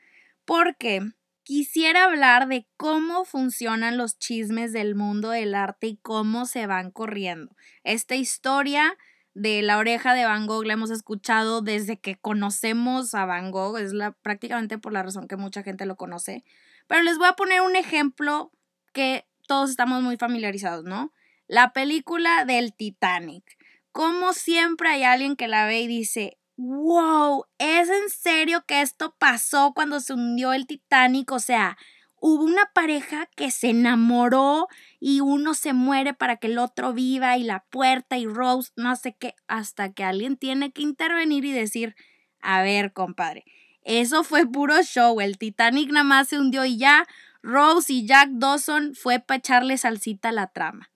porque 0.45 1.01
quisiera 1.41 2.03
hablar 2.03 2.47
de 2.47 2.67
cómo 2.77 3.25
funcionan 3.25 3.97
los 3.97 4.19
chismes 4.19 4.71
del 4.71 4.93
mundo 4.93 5.31
del 5.31 5.55
arte 5.55 5.87
y 5.87 5.97
cómo 5.97 6.45
se 6.45 6.67
van 6.67 6.91
corriendo. 6.91 7.55
Esta 7.83 8.15
historia 8.15 8.95
de 9.33 9.63
la 9.63 9.79
oreja 9.79 10.13
de 10.13 10.25
Van 10.25 10.45
Gogh 10.45 10.65
la 10.65 10.73
hemos 10.73 10.91
escuchado 10.91 11.63
desde 11.63 11.97
que 11.97 12.17
conocemos 12.17 13.15
a 13.15 13.25
Van 13.25 13.49
Gogh, 13.49 13.79
es 13.79 13.91
la, 13.91 14.11
prácticamente 14.11 14.77
por 14.77 14.93
la 14.93 15.01
razón 15.01 15.27
que 15.27 15.37
mucha 15.37 15.63
gente 15.63 15.87
lo 15.87 15.95
conoce. 15.95 16.43
Pero 16.85 17.01
les 17.01 17.17
voy 17.17 17.29
a 17.29 17.33
poner 17.33 17.61
un 17.61 17.75
ejemplo 17.75 18.51
que 18.93 19.25
todos 19.47 19.71
estamos 19.71 20.03
muy 20.03 20.17
familiarizados, 20.17 20.83
¿no? 20.83 21.11
La 21.47 21.73
película 21.73 22.45
del 22.45 22.75
Titanic. 22.75 23.57
Como 23.91 24.33
siempre 24.33 24.89
hay 24.89 25.03
alguien 25.03 25.35
que 25.35 25.47
la 25.47 25.65
ve 25.65 25.81
y 25.81 25.87
dice, 25.87 26.37
wow, 26.63 27.45
¿es 27.57 27.89
en 27.89 28.09
serio 28.09 28.63
que 28.65 28.81
esto 28.81 29.15
pasó 29.17 29.73
cuando 29.73 29.99
se 29.99 30.13
hundió 30.13 30.53
el 30.53 30.65
Titanic? 30.65 31.31
O 31.31 31.39
sea, 31.39 31.77
hubo 32.15 32.43
una 32.43 32.71
pareja 32.73 33.27
que 33.35 33.51
se 33.51 33.69
enamoró 33.71 34.67
y 34.99 35.19
uno 35.19 35.53
se 35.53 35.73
muere 35.73 36.13
para 36.13 36.37
que 36.37 36.47
el 36.47 36.57
otro 36.57 36.93
viva 36.93 37.37
y 37.37 37.43
la 37.43 37.65
puerta 37.69 38.17
y 38.17 38.25
Rose, 38.25 38.71
no 38.77 38.95
sé 38.95 39.15
qué, 39.15 39.35
hasta 39.47 39.91
que 39.91 40.05
alguien 40.05 40.37
tiene 40.37 40.71
que 40.71 40.83
intervenir 40.83 41.43
y 41.43 41.51
decir, 41.51 41.95
a 42.39 42.61
ver, 42.61 42.93
compadre, 42.93 43.43
eso 43.81 44.23
fue 44.23 44.45
puro 44.45 44.81
show, 44.83 45.19
el 45.19 45.37
Titanic 45.37 45.91
nada 45.91 46.05
más 46.05 46.29
se 46.29 46.39
hundió 46.39 46.63
y 46.63 46.77
ya, 46.77 47.05
Rose 47.41 47.91
y 47.91 48.07
Jack 48.07 48.29
Dawson 48.31 48.95
fue 48.95 49.19
para 49.19 49.39
echarle 49.39 49.77
salsita 49.77 50.29
a 50.29 50.33
la 50.33 50.47
trama. 50.47 50.89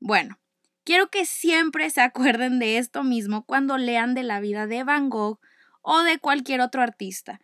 Bueno, 0.00 0.38
Quiero 0.84 1.10
que 1.10 1.26
siempre 1.26 1.88
se 1.90 2.00
acuerden 2.00 2.58
de 2.58 2.78
esto 2.78 3.04
mismo 3.04 3.44
cuando 3.44 3.78
lean 3.78 4.14
de 4.14 4.24
la 4.24 4.40
vida 4.40 4.66
de 4.66 4.82
Van 4.82 5.10
Gogh 5.10 5.38
o 5.80 6.02
de 6.02 6.18
cualquier 6.18 6.60
otro 6.60 6.82
artista. 6.82 7.40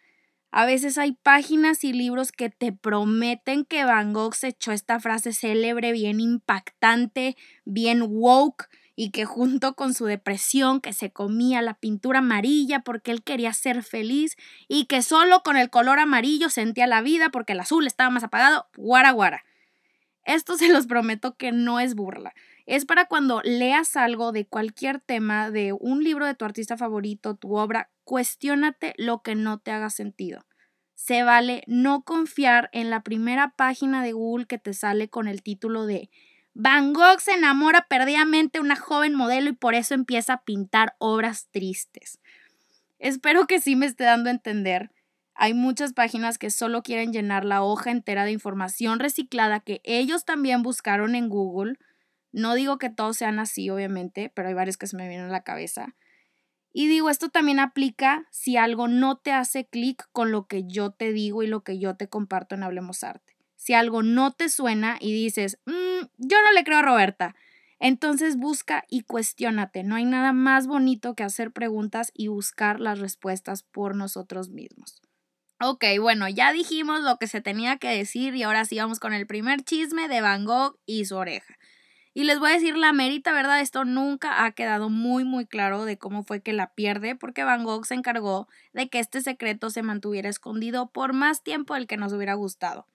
A 0.51 0.67
veces 0.67 0.99
hay 0.99 1.13
páginas 1.13 1.85
y 1.85 1.93
libros 1.93 2.33
que 2.33 2.51
te 2.51 2.73
prometen 2.73 3.65
que 3.65 3.85
Van 3.85 4.13
Gogh 4.13 4.35
se 4.35 4.49
echó 4.49 4.73
esta 4.73 4.99
frase 4.99 5.33
célebre, 5.33 5.93
bien 5.93 6.19
impactante, 6.19 7.37
bien 7.65 8.03
woke, 8.03 8.69
y 8.97 9.11
que 9.11 9.25
junto 9.25 9.77
con 9.77 9.95
su 9.95 10.07
depresión, 10.07 10.81
que 10.81 10.93
se 10.93 11.13
comía 11.13 11.63
la 11.63 11.75
pintura 11.75 12.19
amarilla 12.19 12.81
porque 12.81 13.13
él 13.13 13.23
quería 13.23 13.53
ser 13.53 13.85
feliz, 13.85 14.37
y 14.67 14.87
que 14.87 15.03
solo 15.03 15.43
con 15.45 15.57
el 15.57 15.71
color 15.71 16.01
amarillo 16.01 16.49
sentía 16.49 16.89
la 16.89 17.03
vida 17.03 17.29
porque 17.29 17.53
el 17.53 17.61
azul 17.61 17.87
estaba 17.87 18.11
más 18.11 18.25
apagado, 18.25 18.67
guara 18.77 19.13
guara. 19.13 19.45
Esto 20.25 20.57
se 20.57 20.69
los 20.69 20.87
prometo 20.87 21.37
que 21.37 21.53
no 21.53 21.79
es 21.79 21.95
burla. 21.95 22.35
Es 22.69 22.85
para 22.85 23.07
cuando 23.07 23.41
leas 23.45 23.97
algo 23.97 24.31
de 24.31 24.47
cualquier 24.47 25.01
tema, 25.01 25.51
de 25.51 25.73
un 25.73 26.05
libro 26.05 26.27
de 26.27 26.35
tu 26.35 26.45
artista 26.45 26.77
favorito, 26.77 27.35
tu 27.35 27.57
obra, 27.57 27.89
cuestiónate 28.05 28.93
lo 28.99 29.23
que 29.23 29.35
no 29.35 29.59
te 29.59 29.71
haga 29.71 29.89
sentido. 29.89 30.45
Se 30.95 31.23
vale 31.23 31.65
no 31.67 32.03
confiar 32.03 32.69
en 32.75 32.91
la 32.91 33.03
primera 33.03 33.55
página 33.57 34.03
de 34.03 34.13
Google 34.13 34.45
que 34.45 34.59
te 34.59 34.75
sale 34.75 35.09
con 35.09 35.29
el 35.29 35.43
título 35.43 35.87
de 35.87 36.11
Van 36.53 36.93
Gogh 36.93 37.21
se 37.21 37.33
enamora 37.33 37.87
perdidamente 37.89 38.59
de 38.59 38.65
una 38.65 38.77
joven 38.77 39.15
modelo 39.15 39.49
y 39.49 39.55
por 39.55 39.75
eso 39.75 39.95
empieza 39.95 40.35
a 40.35 40.43
pintar 40.43 40.95
obras 40.99 41.49
tristes. 41.51 42.21
Espero 42.99 43.47
que 43.47 43.61
sí 43.61 43.77
me 43.77 43.87
esté 43.87 44.05
dando 44.05 44.29
a 44.29 44.35
entender. 44.35 44.91
Hay 45.35 45.55
muchas 45.55 45.95
páginas 45.95 46.37
que 46.37 46.51
solo 46.51 46.83
quieren 46.83 47.15
llenar 47.15 47.47
la 47.47 47.63
hoja 47.63 47.93
entera 47.93 48.27
de 48.27 48.33
información 48.33 48.99
reciclada 48.99 49.61
que 49.61 49.81
ellos 49.85 50.27
también 50.27 50.63
buscaron 50.63 51.15
en 51.15 51.31
Google 51.31 51.79
no 52.33 52.55
digo 52.55 52.79
que 52.79 52.91
todos 52.91 53.17
sean 53.17 53.39
así, 53.39 53.71
obviamente, 53.71 54.31
pero 54.35 54.49
hay 54.49 54.55
varios 54.55 54.77
que 54.77 54.87
se 54.87 54.97
me 54.97 55.09
vienen 55.09 55.27
a 55.27 55.33
la 55.33 55.43
cabeza. 55.43 55.95
Y 56.73 56.87
digo, 56.89 57.11
esto 57.11 57.29
también 57.31 57.61
aplica 57.61 58.27
si 58.31 58.57
algo 58.57 58.89
no 58.89 59.17
te 59.17 59.33
hace 59.33 59.67
clic 59.67 60.09
con 60.13 60.31
lo 60.31 60.47
que 60.47 60.65
yo 60.67 60.91
te 60.91 61.13
digo 61.13 61.43
y 61.43 61.47
lo 61.47 61.63
que 61.63 61.79
yo 61.79 61.97
te 61.97 62.09
comparto 62.09 62.55
en 62.55 62.63
Hablemos 62.63 63.03
Arte. 63.05 63.37
Si 63.57 63.75
algo 63.75 64.03
no 64.03 64.33
te 64.33 64.49
suena 64.49 64.97
y 65.01 65.13
dices, 65.13 65.59
mm, 65.67 66.07
yo 66.19 66.43
no 66.43 66.53
le 66.53 66.65
creo 66.65 66.79
a 66.79 66.83
Roberta, 66.83 67.35
entonces 67.81 68.37
busca 68.37 68.85
y 68.89 69.03
cuestiónate. 69.03 69.83
No 69.83 69.97
hay 69.97 70.05
nada 70.05 70.33
más 70.33 70.67
bonito 70.67 71.15
que 71.15 71.25
hacer 71.25 71.53
preguntas 71.53 72.13
y 72.15 72.29
buscar 72.29 72.81
las 72.81 72.99
respuestas 72.99 73.63
por 73.63 73.97
nosotros 73.97 74.51
mismos. 74.51 75.03
Ok, 75.61 75.85
bueno, 76.01 76.29
ya 76.29 76.53
dijimos 76.53 77.01
lo 77.01 77.19
que 77.19 77.27
se 77.27 77.41
tenía 77.41 77.79
que 77.79 77.89
decir 77.89 78.37
y 78.37 78.45
ahora 78.45 78.65
sí 78.65 78.79
vamos 78.79 79.01
con 79.01 79.13
el 79.13 79.27
primer 79.27 79.63
chisme 79.63 80.07
de 80.07 80.21
Van 80.21 80.45
Gogh 80.45 80.79
y 80.87 81.07
su 81.07 81.17
oreja. 81.17 81.58
Y 82.19 82.25
les 82.25 82.41
voy 82.41 82.51
a 82.51 82.55
decir 82.55 82.77
la 82.77 82.93
merita 82.93 83.31
verdad, 83.33 83.61
esto 83.61 83.85
nunca 83.85 84.45
ha 84.45 84.51
quedado 84.51 84.91
muy 84.91 85.23
muy 85.23 85.47
claro 85.47 85.85
de 85.85 85.99
cómo 85.99 86.25
fue 86.25 86.41
que 86.41 86.53
la 86.53 86.75
pierde, 86.75 87.15
porque 87.15 87.45
Van 87.45 87.63
Gogh 87.63 87.87
se 87.87 87.95
encargó 87.95 88.49
de 88.73 88.89
que 88.89 88.99
este 88.99 89.21
secreto 89.21 89.71
se 89.71 89.85
mantuviera 89.85 90.29
escondido 90.29 90.91
por 90.91 91.13
más 91.13 91.45
tiempo 91.45 91.75
del 91.75 91.87
que 91.87 91.97
nos 91.97 92.13
hubiera 92.13 92.35
gustado. 92.35 92.89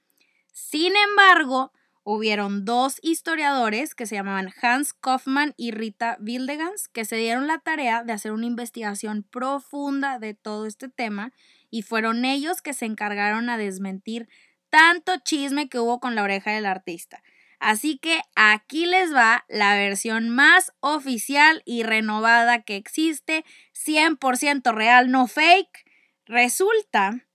Sin 0.51 0.91
embargo, 0.97 1.71
hubieron 2.03 2.65
dos 2.65 2.99
historiadores 3.01 3.95
que 3.95 4.07
se 4.07 4.15
llamaban 4.15 4.51
Hans 4.61 4.93
Kaufmann 4.93 5.53
y 5.55 5.71
Rita 5.71 6.17
Wildegans 6.19 6.89
que 6.89 7.05
se 7.05 7.15
dieron 7.15 7.47
la 7.47 7.59
tarea 7.59 8.03
de 8.03 8.11
hacer 8.11 8.33
una 8.33 8.47
investigación 8.47 9.23
profunda 9.23 10.19
de 10.19 10.33
todo 10.33 10.65
este 10.65 10.89
tema 10.89 11.31
y 11.69 11.83
fueron 11.83 12.25
ellos 12.25 12.61
que 12.61 12.73
se 12.73 12.83
encargaron 12.83 13.49
a 13.49 13.57
desmentir 13.57 14.27
tanto 14.69 15.13
chisme 15.23 15.69
que 15.69 15.79
hubo 15.79 16.01
con 16.01 16.13
la 16.13 16.23
oreja 16.23 16.51
del 16.51 16.65
artista. 16.65 17.23
Así 17.63 17.97
que 17.97 18.19
aquí 18.35 18.85
les 18.85 19.15
va 19.15 19.45
la 19.47 19.77
versión 19.77 20.27
más 20.27 20.73
oficial 20.81 21.63
y 21.63 21.83
renovada 21.83 22.63
que 22.63 22.75
existe, 22.75 23.45
100% 23.71 24.73
real, 24.73 25.09
no 25.09 25.27
fake. 25.27 25.85
Resulta 26.25 27.25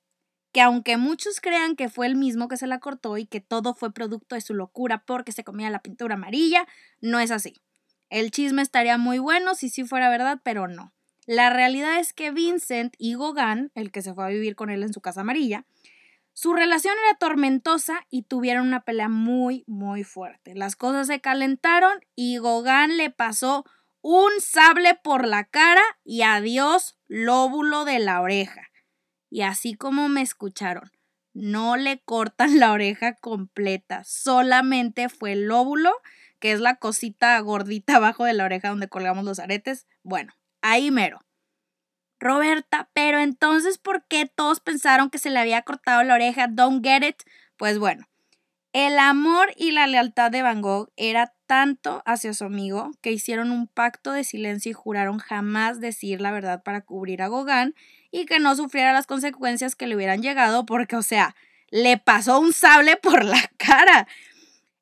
que 0.53 0.61
aunque 0.61 0.99
muchos 0.99 1.41
crean 1.41 1.77
que 1.77 1.89
fue 1.89 2.07
el 2.07 2.15
mismo 2.15 2.49
que 2.49 2.59
se 2.59 2.67
la 2.67 2.79
cortó 2.79 3.17
y 3.17 3.25
que 3.25 3.41
todo 3.41 3.73
fue 3.73 3.95
producto 3.95 4.35
de 4.35 4.43
su 4.43 4.53
locura 4.53 5.03
porque 5.07 5.33
se 5.33 5.45
comía 5.45 5.71
la 5.71 5.81
pintura 5.81 6.17
amarilla, 6.17 6.69
no 7.01 7.21
es 7.21 7.31
así. 7.31 7.63
El 8.11 8.31
chisme 8.31 8.61
estaría 8.61 8.99
muy 8.99 9.19
bueno 9.19 9.55
si 9.55 9.71
sí 9.71 9.85
fuera 9.85 10.11
verdad, 10.11 10.41
pero 10.43 10.69
no. 10.69 10.93
La 11.25 11.49
realidad 11.49 12.01
es 12.01 12.13
que 12.13 12.33
Vincent 12.33 12.95
y 12.99 13.15
Gauguin, 13.15 13.73
el 13.75 13.91
que 13.91 14.03
se 14.03 14.13
fue 14.13 14.27
a 14.27 14.29
vivir 14.29 14.57
con 14.57 14.69
él 14.69 14.83
en 14.83 14.93
su 14.93 15.01
casa 15.01 15.23
amarilla, 15.23 15.65
su 16.39 16.55
relación 16.55 16.95
era 17.05 17.19
tormentosa 17.19 18.07
y 18.11 18.23
tuvieron 18.23 18.69
una 18.69 18.85
pelea 18.85 19.09
muy, 19.09 19.65
muy 19.67 20.05
fuerte. 20.05 20.55
Las 20.55 20.77
cosas 20.77 21.09
se 21.09 21.21
calentaron 21.21 21.99
y 22.15 22.39
Gauguin 22.39 22.97
le 22.97 23.11
pasó 23.11 23.65
un 24.03 24.31
sable 24.41 24.95
por 25.03 25.27
la 25.27 25.43
cara 25.43 25.83
y 26.05 26.23
adiós 26.23 26.97
lóbulo 27.09 27.85
de 27.85 27.99
la 27.99 28.21
oreja. 28.21 28.69
Y 29.29 29.43
así 29.43 29.75
como 29.75 30.09
me 30.09 30.23
escucharon, 30.23 30.93
no 31.35 31.77
le 31.77 31.99
cortan 32.05 32.61
la 32.61 32.71
oreja 32.71 33.15
completa, 33.15 34.05
solamente 34.05 35.09
fue 35.09 35.33
el 35.33 35.47
lóbulo, 35.47 35.91
que 36.39 36.53
es 36.53 36.61
la 36.61 36.77
cosita 36.77 37.37
gordita 37.41 37.97
abajo 37.97 38.25
de 38.25 38.35
la 38.35 38.45
oreja 38.45 38.69
donde 38.69 38.87
colgamos 38.87 39.25
los 39.25 39.41
aretes. 39.41 39.89
Bueno, 40.05 40.33
ahí 40.63 40.93
mero. 40.93 41.19
Roberta, 42.21 42.89
pero 42.93 43.19
entonces, 43.19 43.79
¿por 43.79 44.05
qué 44.05 44.27
todos 44.27 44.61
pensaron 44.61 45.11
que 45.11 45.19
se 45.19 45.31
le 45.31 45.39
había 45.39 45.63
cortado 45.63 46.03
la 46.03 46.15
oreja? 46.15 46.49
Don't 46.49 46.85
get 46.85 47.07
it. 47.07 47.23
Pues 47.57 47.79
bueno, 47.79 48.07
el 48.73 48.99
amor 48.99 49.53
y 49.57 49.71
la 49.71 49.87
lealtad 49.87 50.31
de 50.31 50.43
Van 50.43 50.61
Gogh 50.61 50.91
era 50.97 51.33
tanto 51.47 52.03
hacia 52.05 52.35
su 52.35 52.45
amigo 52.45 52.91
que 53.01 53.11
hicieron 53.11 53.51
un 53.51 53.67
pacto 53.67 54.13
de 54.13 54.25
silencio 54.25 54.71
y 54.71 54.75
juraron 54.75 55.19
jamás 55.19 55.81
decir 55.81 56.21
la 56.21 56.31
verdad 56.31 56.63
para 56.63 56.83
cubrir 56.83 57.23
a 57.23 57.29
Gauguin 57.29 57.75
y 58.11 58.27
que 58.27 58.39
no 58.39 58.55
sufriera 58.55 58.93
las 58.93 59.07
consecuencias 59.07 59.75
que 59.75 59.87
le 59.87 59.97
hubieran 59.97 60.23
llegado 60.23 60.67
porque, 60.67 60.97
o 60.97 61.03
sea, 61.03 61.35
le 61.71 61.99
pasó 61.99 62.39
un 62.41 62.53
sable 62.53 62.97
por 62.97 63.25
la 63.25 63.41
cara. 63.57 64.07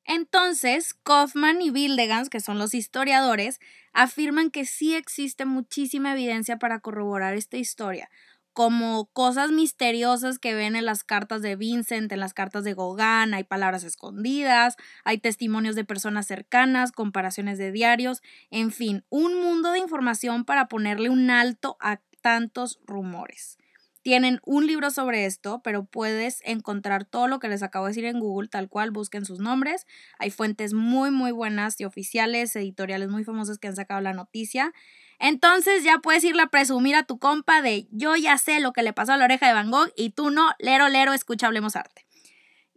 Entonces, 0.07 0.93
Kaufman 1.03 1.61
y 1.61 1.69
Wildegans, 1.69 2.29
que 2.29 2.39
son 2.39 2.57
los 2.57 2.73
historiadores, 2.73 3.59
afirman 3.91 4.51
que 4.51 4.65
sí 4.65 4.95
existe 4.95 5.45
muchísima 5.45 6.13
evidencia 6.13 6.57
para 6.57 6.79
corroborar 6.79 7.33
esta 7.35 7.57
historia, 7.57 8.09
como 8.53 9.07
cosas 9.11 9.51
misteriosas 9.51 10.39
que 10.39 10.55
ven 10.55 10.77
en 10.77 10.85
las 10.85 11.03
cartas 11.03 11.41
de 11.41 11.57
Vincent, 11.57 12.11
en 12.11 12.21
las 12.21 12.33
cartas 12.33 12.63
de 12.63 12.73
Gauguin, 12.73 13.33
hay 13.33 13.43
palabras 13.43 13.83
escondidas, 13.83 14.77
hay 15.03 15.17
testimonios 15.17 15.75
de 15.75 15.83
personas 15.83 16.25
cercanas, 16.25 16.93
comparaciones 16.93 17.57
de 17.57 17.73
diarios, 17.73 18.23
en 18.49 18.71
fin, 18.71 19.03
un 19.09 19.39
mundo 19.43 19.73
de 19.73 19.79
información 19.79 20.45
para 20.45 20.69
ponerle 20.69 21.09
un 21.09 21.29
alto 21.29 21.75
a 21.81 21.99
tantos 22.21 22.79
rumores. 22.87 23.57
Tienen 24.07 24.39
un 24.45 24.65
libro 24.65 24.89
sobre 24.89 25.25
esto, 25.25 25.61
pero 25.61 25.83
puedes 25.83 26.39
encontrar 26.45 27.03
todo 27.03 27.27
lo 27.27 27.39
que 27.39 27.49
les 27.49 27.61
acabo 27.61 27.87
de 27.87 27.89
decir 27.89 28.05
en 28.05 28.21
Google, 28.21 28.47
tal 28.47 28.69
cual, 28.69 28.89
busquen 28.89 29.25
sus 29.25 29.39
nombres. 29.39 29.85
Hay 30.17 30.31
fuentes 30.31 30.71
muy, 30.71 31.11
muy 31.11 31.31
buenas 31.31 31.81
y 31.81 31.83
oficiales, 31.83 32.55
editoriales 32.55 33.09
muy 33.09 33.25
famosas 33.25 33.57
que 33.57 33.67
han 33.67 33.75
sacado 33.75 33.99
la 33.99 34.13
noticia. 34.13 34.71
Entonces 35.19 35.83
ya 35.83 35.97
puedes 35.97 36.23
irle 36.23 36.43
a 36.43 36.47
presumir 36.47 36.95
a 36.95 37.03
tu 37.03 37.19
compa 37.19 37.61
de 37.61 37.89
yo 37.91 38.15
ya 38.15 38.37
sé 38.37 38.61
lo 38.61 38.71
que 38.71 38.81
le 38.81 38.93
pasó 38.93 39.11
a 39.11 39.17
la 39.17 39.25
oreja 39.25 39.45
de 39.45 39.53
Van 39.53 39.71
Gogh 39.71 39.91
y 39.97 40.11
tú 40.11 40.31
no, 40.31 40.51
lero, 40.57 40.87
lero, 40.87 41.11
escucha, 41.11 41.47
hablemos 41.47 41.75
arte. 41.75 42.05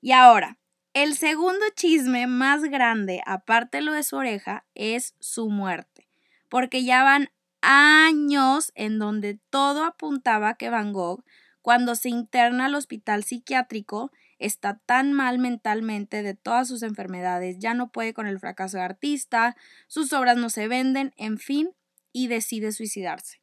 Y 0.00 0.10
ahora, 0.10 0.58
el 0.94 1.14
segundo 1.14 1.64
chisme 1.76 2.26
más 2.26 2.62
grande, 2.64 3.22
aparte 3.24 3.78
de 3.78 3.84
lo 3.84 3.92
de 3.92 4.02
su 4.02 4.16
oreja, 4.16 4.66
es 4.74 5.14
su 5.20 5.48
muerte. 5.48 6.08
Porque 6.48 6.82
ya 6.82 7.04
van 7.04 7.30
años 7.62 8.72
en 8.74 8.98
donde 8.98 9.38
todo 9.50 9.84
apuntaba 9.84 10.54
que 10.54 10.70
Van 10.70 10.92
Gogh, 10.92 11.24
cuando 11.62 11.94
se 11.94 12.08
interna 12.08 12.66
al 12.66 12.74
hospital 12.74 13.24
psiquiátrico, 13.24 14.10
está 14.38 14.80
tan 14.86 15.12
mal 15.12 15.38
mentalmente 15.38 16.22
de 16.22 16.34
todas 16.34 16.66
sus 16.68 16.82
enfermedades, 16.82 17.58
ya 17.58 17.74
no 17.74 17.92
puede 17.92 18.14
con 18.14 18.26
el 18.26 18.40
fracaso 18.40 18.78
de 18.78 18.84
artista, 18.84 19.56
sus 19.86 20.12
obras 20.12 20.36
no 20.36 20.48
se 20.48 20.66
venden, 20.66 21.12
en 21.16 21.38
fin, 21.38 21.70
y 22.12 22.28
decide 22.28 22.72
suicidarse. 22.72 23.40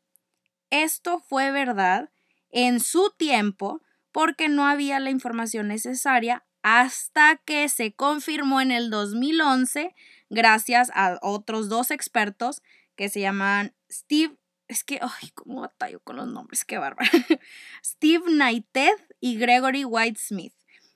Esto 0.69 1.19
fue 1.19 1.51
verdad 1.51 2.09
en 2.49 2.79
su 2.79 3.13
tiempo 3.17 3.81
porque 4.11 4.49
no 4.49 4.65
había 4.65 4.99
la 4.99 5.11
información 5.11 5.67
necesaria 5.67 6.43
hasta 6.63 7.37
que 7.45 7.69
se 7.69 7.93
confirmó 7.93 8.59
en 8.59 8.71
el 8.71 8.89
2011 8.89 9.95
gracias 10.29 10.91
a 10.93 11.19
otros 11.21 11.69
dos 11.69 11.91
expertos 11.91 12.61
que 12.95 13.09
se 13.09 13.21
llaman 13.21 13.73
Steve, 13.91 14.35
es 14.67 14.83
que, 14.83 14.99
ay, 15.01 15.29
cómo 15.33 15.61
batallo 15.61 15.99
con 16.01 16.17
los 16.17 16.27
nombres, 16.27 16.65
qué 16.65 16.77
bárbaro. 16.77 17.09
Steve 17.83 18.25
Knighted 18.25 18.95
y 19.19 19.37
Gregory 19.37 19.85
White 19.85 20.19
Smith. 20.19 20.53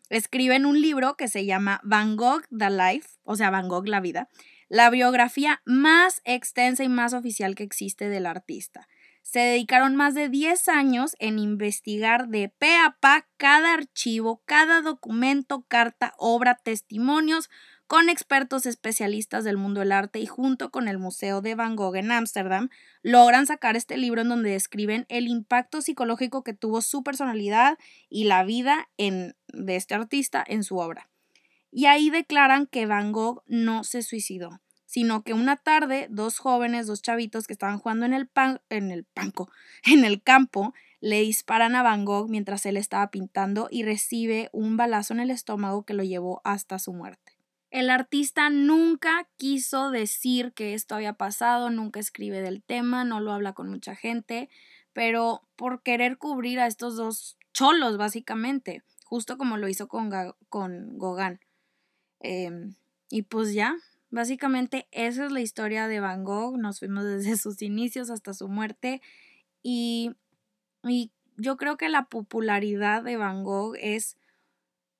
Escriben 0.09 0.65
un 0.65 0.81
libro 0.81 1.15
que 1.15 1.29
se 1.29 1.45
llama 1.45 1.79
Van 1.83 2.17
Gogh 2.17 2.43
The 2.49 2.69
Life, 2.69 3.07
o 3.23 3.37
sea, 3.37 3.49
Van 3.49 3.69
Gogh 3.69 3.87
la 3.87 4.01
vida, 4.01 4.27
la 4.67 4.89
biografía 4.89 5.61
más 5.65 6.21
extensa 6.25 6.83
y 6.83 6.89
más 6.89 7.13
oficial 7.13 7.55
que 7.55 7.63
existe 7.63 8.09
del 8.09 8.25
artista. 8.25 8.87
Se 9.21 9.39
dedicaron 9.39 9.95
más 9.95 10.13
de 10.13 10.29
10 10.29 10.67
años 10.67 11.15
en 11.19 11.39
investigar 11.39 12.27
de 12.27 12.49
pe 12.49 12.75
a 12.75 12.97
pa 12.99 13.27
cada 13.37 13.73
archivo, 13.73 14.41
cada 14.45 14.81
documento, 14.81 15.65
carta, 15.67 16.13
obra, 16.17 16.55
testimonios, 16.55 17.49
con 17.91 18.07
expertos 18.07 18.65
especialistas 18.65 19.43
del 19.43 19.57
mundo 19.57 19.81
del 19.81 19.91
arte 19.91 20.19
y 20.19 20.25
junto 20.25 20.71
con 20.71 20.87
el 20.87 20.97
Museo 20.97 21.41
de 21.41 21.55
Van 21.55 21.75
Gogh 21.75 21.97
en 21.97 22.13
Ámsterdam, 22.13 22.69
logran 23.01 23.45
sacar 23.45 23.75
este 23.75 23.97
libro 23.97 24.21
en 24.21 24.29
donde 24.29 24.51
describen 24.51 25.05
el 25.09 25.27
impacto 25.27 25.81
psicológico 25.81 26.41
que 26.41 26.53
tuvo 26.53 26.81
su 26.81 27.03
personalidad 27.03 27.77
y 28.07 28.23
la 28.23 28.45
vida 28.45 28.87
de 28.97 29.75
este 29.75 29.93
artista 29.93 30.41
en 30.47 30.63
su 30.63 30.77
obra. 30.77 31.09
Y 31.69 31.87
ahí 31.87 32.09
declaran 32.09 32.65
que 32.65 32.85
Van 32.85 33.11
Gogh 33.11 33.43
no 33.45 33.83
se 33.83 34.03
suicidó, 34.03 34.61
sino 34.85 35.23
que 35.23 35.33
una 35.33 35.57
tarde 35.57 36.07
dos 36.09 36.37
jóvenes, 36.37 36.87
dos 36.87 37.01
chavitos 37.01 37.45
que 37.45 37.51
estaban 37.51 37.77
jugando 37.77 38.05
en 38.05 38.13
el, 38.13 38.29
en 38.69 38.91
el 38.91 39.03
panco, 39.03 39.51
en 39.83 40.05
el 40.05 40.23
campo, 40.23 40.73
le 41.01 41.19
disparan 41.19 41.75
a 41.75 41.83
Van 41.83 42.05
Gogh 42.05 42.29
mientras 42.29 42.65
él 42.65 42.77
estaba 42.77 43.11
pintando 43.11 43.67
y 43.69 43.83
recibe 43.83 44.49
un 44.53 44.77
balazo 44.77 45.13
en 45.13 45.19
el 45.19 45.29
estómago 45.29 45.83
que 45.83 45.93
lo 45.93 46.03
llevó 46.03 46.39
hasta 46.45 46.79
su 46.79 46.93
muerte. 46.93 47.30
El 47.71 47.89
artista 47.89 48.49
nunca 48.49 49.29
quiso 49.37 49.91
decir 49.91 50.51
que 50.51 50.73
esto 50.73 50.93
había 50.93 51.13
pasado, 51.13 51.69
nunca 51.69 52.01
escribe 52.01 52.41
del 52.41 52.61
tema, 52.61 53.05
no 53.05 53.21
lo 53.21 53.31
habla 53.31 53.53
con 53.53 53.69
mucha 53.69 53.95
gente, 53.95 54.49
pero 54.91 55.47
por 55.55 55.81
querer 55.81 56.17
cubrir 56.17 56.59
a 56.59 56.67
estos 56.67 56.97
dos 56.97 57.37
cholos, 57.53 57.95
básicamente, 57.95 58.83
justo 59.05 59.37
como 59.37 59.55
lo 59.55 59.69
hizo 59.69 59.87
con, 59.87 60.11
con 60.49 60.97
Gauguin. 60.97 61.39
Em, 62.19 62.75
y 63.09 63.21
pues 63.23 63.53
ya, 63.53 63.77
básicamente 64.09 64.89
esa 64.91 65.25
es 65.25 65.31
la 65.31 65.39
historia 65.39 65.87
de 65.87 66.01
Van 66.01 66.25
Gogh, 66.25 66.57
nos 66.57 66.79
fuimos 66.79 67.05
desde 67.05 67.37
sus 67.37 67.61
inicios 67.61 68.09
hasta 68.09 68.33
su 68.33 68.49
muerte 68.49 69.01
y, 69.63 70.11
y 70.83 71.11
yo 71.37 71.55
creo 71.55 71.77
que 71.77 71.87
la 71.87 72.09
popularidad 72.09 73.01
de 73.01 73.15
Van 73.15 73.45
Gogh 73.45 73.77
es 73.79 74.17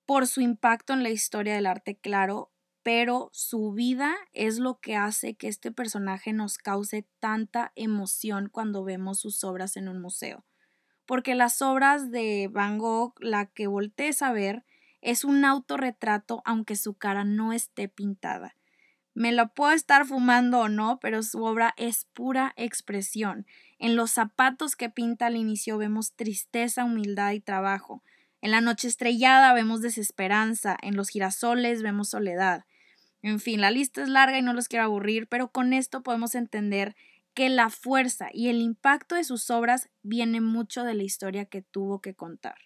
por 0.06 0.26
su 0.26 0.40
impacto 0.40 0.94
en 0.94 1.02
la 1.02 1.10
historia 1.10 1.54
del 1.54 1.66
arte, 1.66 1.96
claro, 1.96 2.51
pero 2.82 3.30
su 3.32 3.72
vida 3.72 4.14
es 4.32 4.58
lo 4.58 4.80
que 4.80 4.96
hace 4.96 5.34
que 5.34 5.48
este 5.48 5.70
personaje 5.70 6.32
nos 6.32 6.58
cause 6.58 7.06
tanta 7.20 7.72
emoción 7.76 8.48
cuando 8.50 8.82
vemos 8.84 9.20
sus 9.20 9.44
obras 9.44 9.76
en 9.76 9.88
un 9.88 10.00
museo. 10.00 10.44
Porque 11.06 11.34
las 11.34 11.62
obras 11.62 12.10
de 12.10 12.48
Van 12.50 12.78
Gogh, 12.78 13.14
la 13.20 13.46
que 13.46 13.66
voltees 13.66 14.22
a 14.22 14.32
ver, 14.32 14.64
es 15.00 15.24
un 15.24 15.44
autorretrato 15.44 16.42
aunque 16.44 16.76
su 16.76 16.94
cara 16.94 17.24
no 17.24 17.52
esté 17.52 17.88
pintada. 17.88 18.56
Me 19.14 19.32
lo 19.32 19.52
puedo 19.52 19.72
estar 19.72 20.06
fumando 20.06 20.60
o 20.60 20.68
no, 20.68 20.98
pero 21.00 21.22
su 21.22 21.44
obra 21.44 21.74
es 21.76 22.06
pura 22.14 22.54
expresión. 22.56 23.46
En 23.78 23.94
los 23.94 24.10
zapatos 24.10 24.74
que 24.74 24.88
pinta 24.88 25.26
al 25.26 25.36
inicio 25.36 25.76
vemos 25.76 26.14
tristeza, 26.14 26.84
humildad 26.84 27.32
y 27.32 27.40
trabajo. 27.40 28.02
En 28.40 28.50
la 28.52 28.60
noche 28.60 28.88
estrellada 28.88 29.52
vemos 29.52 29.82
desesperanza, 29.82 30.76
en 30.80 30.96
los 30.96 31.10
girasoles 31.10 31.82
vemos 31.82 32.08
soledad. 32.08 32.64
En 33.22 33.38
fin, 33.38 33.60
la 33.60 33.70
lista 33.70 34.02
es 34.02 34.08
larga 34.08 34.38
y 34.38 34.42
no 34.42 34.52
los 34.52 34.68
quiero 34.68 34.84
aburrir, 34.84 35.28
pero 35.28 35.50
con 35.52 35.72
esto 35.72 36.02
podemos 36.02 36.34
entender 36.34 36.96
que 37.34 37.48
la 37.48 37.70
fuerza 37.70 38.28
y 38.32 38.48
el 38.48 38.60
impacto 38.60 39.14
de 39.14 39.24
sus 39.24 39.48
obras 39.50 39.88
viene 40.02 40.40
mucho 40.40 40.84
de 40.84 40.94
la 40.94 41.04
historia 41.04 41.46
que 41.46 41.62
tuvo 41.62 42.00
que 42.00 42.14
contar. 42.14 42.56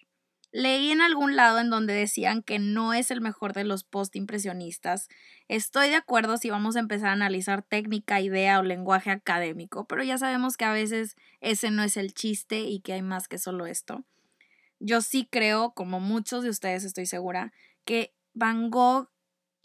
Leí 0.51 0.91
en 0.91 1.01
algún 1.01 1.35
lado 1.35 1.59
en 1.59 1.69
donde 1.69 1.93
decían 1.93 2.41
que 2.41 2.57
no 2.57 2.93
es 2.93 3.11
el 3.11 3.21
mejor 3.21 3.53
de 3.53 3.63
los 3.63 3.83
post-impresionistas. 3.83 5.07
Estoy 5.47 5.89
de 5.89 5.95
acuerdo 5.95 6.37
si 6.37 6.49
vamos 6.49 6.75
a 6.75 6.79
empezar 6.79 7.09
a 7.09 7.13
analizar 7.13 7.61
técnica, 7.61 8.21
idea 8.21 8.59
o 8.59 8.63
lenguaje 8.63 9.11
académico, 9.11 9.85
pero 9.85 10.03
ya 10.03 10.17
sabemos 10.17 10.57
que 10.57 10.65
a 10.65 10.71
veces 10.71 11.15
ese 11.41 11.69
no 11.69 11.83
es 11.83 11.97
el 11.97 12.13
chiste 12.13 12.61
y 12.61 12.79
que 12.79 12.93
hay 12.93 13.01
más 13.01 13.27
que 13.27 13.37
solo 13.37 13.67
esto. 13.67 14.03
Yo 14.79 15.01
sí 15.01 15.27
creo, 15.29 15.71
como 15.73 15.99
muchos 15.99 16.43
de 16.43 16.49
ustedes 16.49 16.83
estoy 16.83 17.05
segura, 17.05 17.51
que 17.83 18.13
Van 18.33 18.69
Gogh 18.69 19.09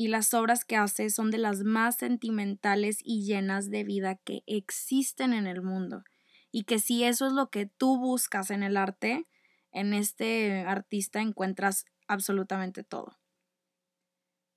y 0.03 0.09
las 0.09 0.35
obras 0.35 0.65
que 0.65 0.75
hace 0.75 1.11
son 1.11 1.31
de 1.31 1.39
las 1.39 1.63
más 1.63 1.95
sentimentales 1.97 2.99
y 3.05 3.25
llenas 3.25 3.71
de 3.71 3.85
vida 3.85 4.17
que 4.17 4.43
existen 4.49 5.33
en 5.33 5.47
el 5.47 5.63
mundo. 5.63 6.03
Y 6.51 6.65
que 6.65 6.81
si 6.81 7.05
eso 7.05 7.29
es 7.29 7.33
lo 7.33 7.51
que 7.51 7.67
tú 7.67 7.99
buscas 7.99 8.51
en 8.51 8.65
el 8.65 8.77
arte, 8.77 9.29
en 9.71 9.95
este 9.95 10.65
artista 10.67 11.21
encuentras 11.21 11.85
absolutamente 12.09 12.83
todo. 12.83 13.17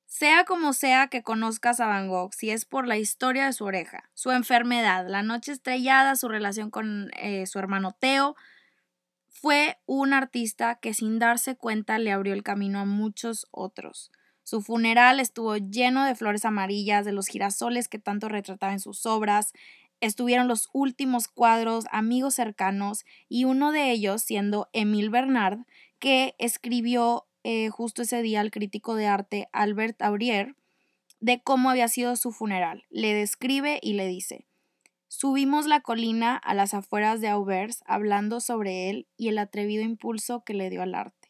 Sea 0.08 0.46
como 0.46 0.74
sea 0.74 1.10
que 1.10 1.22
conozcas 1.22 1.80
a 1.80 1.86
Van 1.86 2.08
Gogh, 2.08 2.34
si 2.34 2.50
es 2.50 2.66
por 2.66 2.88
la 2.88 2.98
historia 2.98 3.46
de 3.46 3.54
su 3.54 3.66
oreja, 3.66 4.10
su 4.16 4.32
enfermedad, 4.32 5.08
la 5.08 5.22
noche 5.22 5.52
estrellada, 5.52 6.16
su 6.16 6.28
relación 6.28 6.72
con 6.72 7.12
eh, 7.18 7.46
su 7.46 7.60
hermano 7.60 7.96
Teo, 8.00 8.36
fue 9.30 9.78
un 9.86 10.14
artista 10.14 10.80
que 10.82 10.96
sin 10.96 11.20
darse 11.20 11.56
cuenta 11.56 12.00
le 12.00 12.12
abrió 12.12 12.34
el 12.34 12.42
camino 12.42 12.80
a 12.80 12.86
muchos 12.86 13.46
otros. 13.52 14.12
Su 14.46 14.62
funeral 14.62 15.20
estuvo 15.20 15.58
lleno 15.58 16.06
de 16.06 16.14
flores 16.14 16.46
amarillas, 16.46 17.04
de 17.04 17.12
los 17.12 17.26
girasoles 17.26 17.88
que 17.88 17.98
tanto 17.98 18.30
retrataba 18.30 18.74
en 18.74 18.80
sus 18.80 19.08
obras. 19.08 19.54
Estuvieron 20.02 20.48
los 20.48 20.70
últimos 20.72 21.28
cuadros, 21.28 21.86
amigos 21.90 22.36
cercanos, 22.36 23.06
y 23.28 23.46
uno 23.46 23.72
de 23.72 23.90
ellos 23.90 24.22
siendo 24.22 24.70
Emile 24.72 25.10
Bernard, 25.10 25.62
que 25.98 26.36
escribió 26.38 27.26
eh, 27.44 27.70
justo 27.70 28.04
ese 28.04 28.22
día 28.22 28.40
al 28.40 28.52
crítico 28.52 28.94
de 28.94 29.08
arte 29.08 29.50
Albert 29.52 30.00
Aurier 30.04 30.56
de 31.22 31.42
cómo 31.42 31.72
había 31.72 31.88
sido 31.88 32.16
su 32.16 32.32
funeral. 32.32 32.84
Le 32.92 33.16
describe 33.16 33.80
y 33.82 33.94
le 33.94 34.06
dice, 34.06 34.46
subimos 35.08 35.66
la 35.66 35.82
colina 35.82 36.36
a 36.38 36.54
las 36.54 36.76
afueras 36.76 37.20
de 37.20 37.30
Auvers 37.30 37.84
hablando 37.88 38.42
sobre 38.42 38.92
él 38.92 39.08
y 39.18 39.30
el 39.30 39.40
atrevido 39.40 39.82
impulso 39.82 40.44
que 40.44 40.54
le 40.54 40.70
dio 40.70 40.84
al 40.84 40.94
arte. 40.94 41.25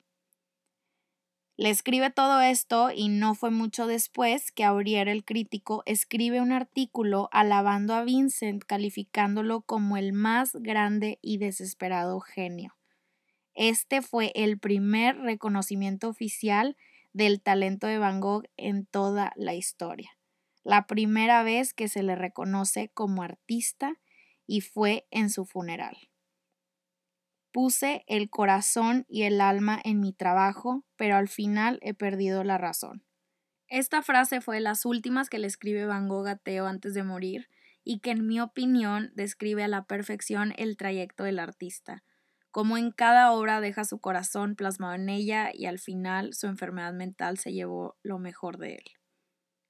Le 1.57 1.69
escribe 1.69 2.09
todo 2.09 2.41
esto 2.41 2.91
y 2.93 3.07
no 3.07 3.33
fue 3.33 3.49
mucho 3.49 3.87
después 3.87 4.51
que 4.51 4.65
Aurier 4.65 5.07
el 5.07 5.23
crítico 5.23 5.83
escribe 5.85 6.41
un 6.41 6.51
artículo 6.51 7.29
alabando 7.31 7.93
a 7.93 8.03
Vincent, 8.03 8.63
calificándolo 8.65 9.61
como 9.61 9.95
el 9.95 10.11
más 10.11 10.53
grande 10.53 11.17
y 11.21 11.37
desesperado 11.37 12.19
genio. 12.19 12.75
Este 13.53 14.01
fue 14.01 14.33
el 14.35 14.59
primer 14.59 15.17
reconocimiento 15.19 16.09
oficial 16.09 16.75
del 17.13 17.41
talento 17.41 17.87
de 17.87 17.99
Van 17.99 18.19
Gogh 18.19 18.43
en 18.57 18.85
toda 18.85 19.31
la 19.37 19.53
historia. 19.53 20.17
La 20.65 20.87
primera 20.87 21.41
vez 21.43 21.73
que 21.73 21.87
se 21.87 22.03
le 22.03 22.15
reconoce 22.15 22.89
como 22.89 23.23
artista 23.23 23.93
y 24.45 24.59
fue 24.59 25.07
en 25.09 25.29
su 25.29 25.45
funeral. 25.45 25.95
Puse 27.55 28.03
el 28.07 28.29
corazón 28.29 29.05
y 29.07 29.23
el 29.23 29.39
alma 29.39 29.79
en 29.81 30.01
mi 30.01 30.11
trabajo, 30.11 30.83
pero 30.97 31.15
al 31.15 31.29
final 31.29 31.79
he 31.81 31.93
perdido 31.93 32.43
la 32.43 32.57
razón. 32.57 33.05
Esta 33.69 34.01
frase 34.01 34.41
fue 34.41 34.57
de 34.57 34.61
las 34.61 34.83
últimas 34.83 35.29
que 35.29 35.39
le 35.39 35.47
escribe 35.47 35.85
Van 35.85 36.09
Gogh 36.09 36.27
a 36.27 36.35
Theo 36.35 36.67
antes 36.67 36.93
de 36.93 37.03
morir 37.03 37.47
y 37.85 38.01
que 38.01 38.11
en 38.11 38.27
mi 38.27 38.41
opinión 38.41 39.13
describe 39.15 39.63
a 39.63 39.69
la 39.69 39.85
perfección 39.85 40.53
el 40.57 40.75
trayecto 40.75 41.23
del 41.23 41.39
artista, 41.39 42.03
como 42.51 42.75
en 42.75 42.91
cada 42.91 43.31
obra 43.31 43.61
deja 43.61 43.85
su 43.85 44.01
corazón 44.01 44.57
plasmado 44.57 44.95
en 44.95 45.07
ella 45.07 45.51
y 45.53 45.67
al 45.67 45.79
final 45.79 46.33
su 46.33 46.47
enfermedad 46.47 46.91
mental 46.91 47.37
se 47.37 47.53
llevó 47.53 47.95
lo 48.03 48.19
mejor 48.19 48.57
de 48.57 48.73
él. 48.73 48.85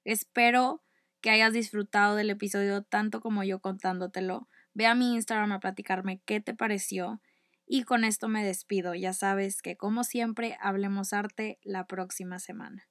Espero 0.02 0.82
que 1.20 1.30
hayas 1.30 1.52
disfrutado 1.52 2.16
del 2.16 2.30
episodio 2.30 2.82
tanto 2.82 3.20
como 3.20 3.44
yo 3.44 3.60
contándotelo. 3.60 4.48
Ve 4.74 4.86
a 4.86 4.96
mi 4.96 5.14
Instagram 5.14 5.52
a 5.52 5.60
platicarme 5.60 6.20
qué 6.26 6.40
te 6.40 6.52
pareció 6.52 7.20
y 7.66 7.82
con 7.84 8.04
esto 8.04 8.28
me 8.28 8.44
despido. 8.44 8.94
Ya 8.94 9.12
sabes 9.12 9.62
que 9.62 9.76
como 9.76 10.04
siempre, 10.04 10.56
hablemos 10.60 11.12
arte 11.12 11.58
la 11.62 11.86
próxima 11.86 12.38
semana. 12.38 12.86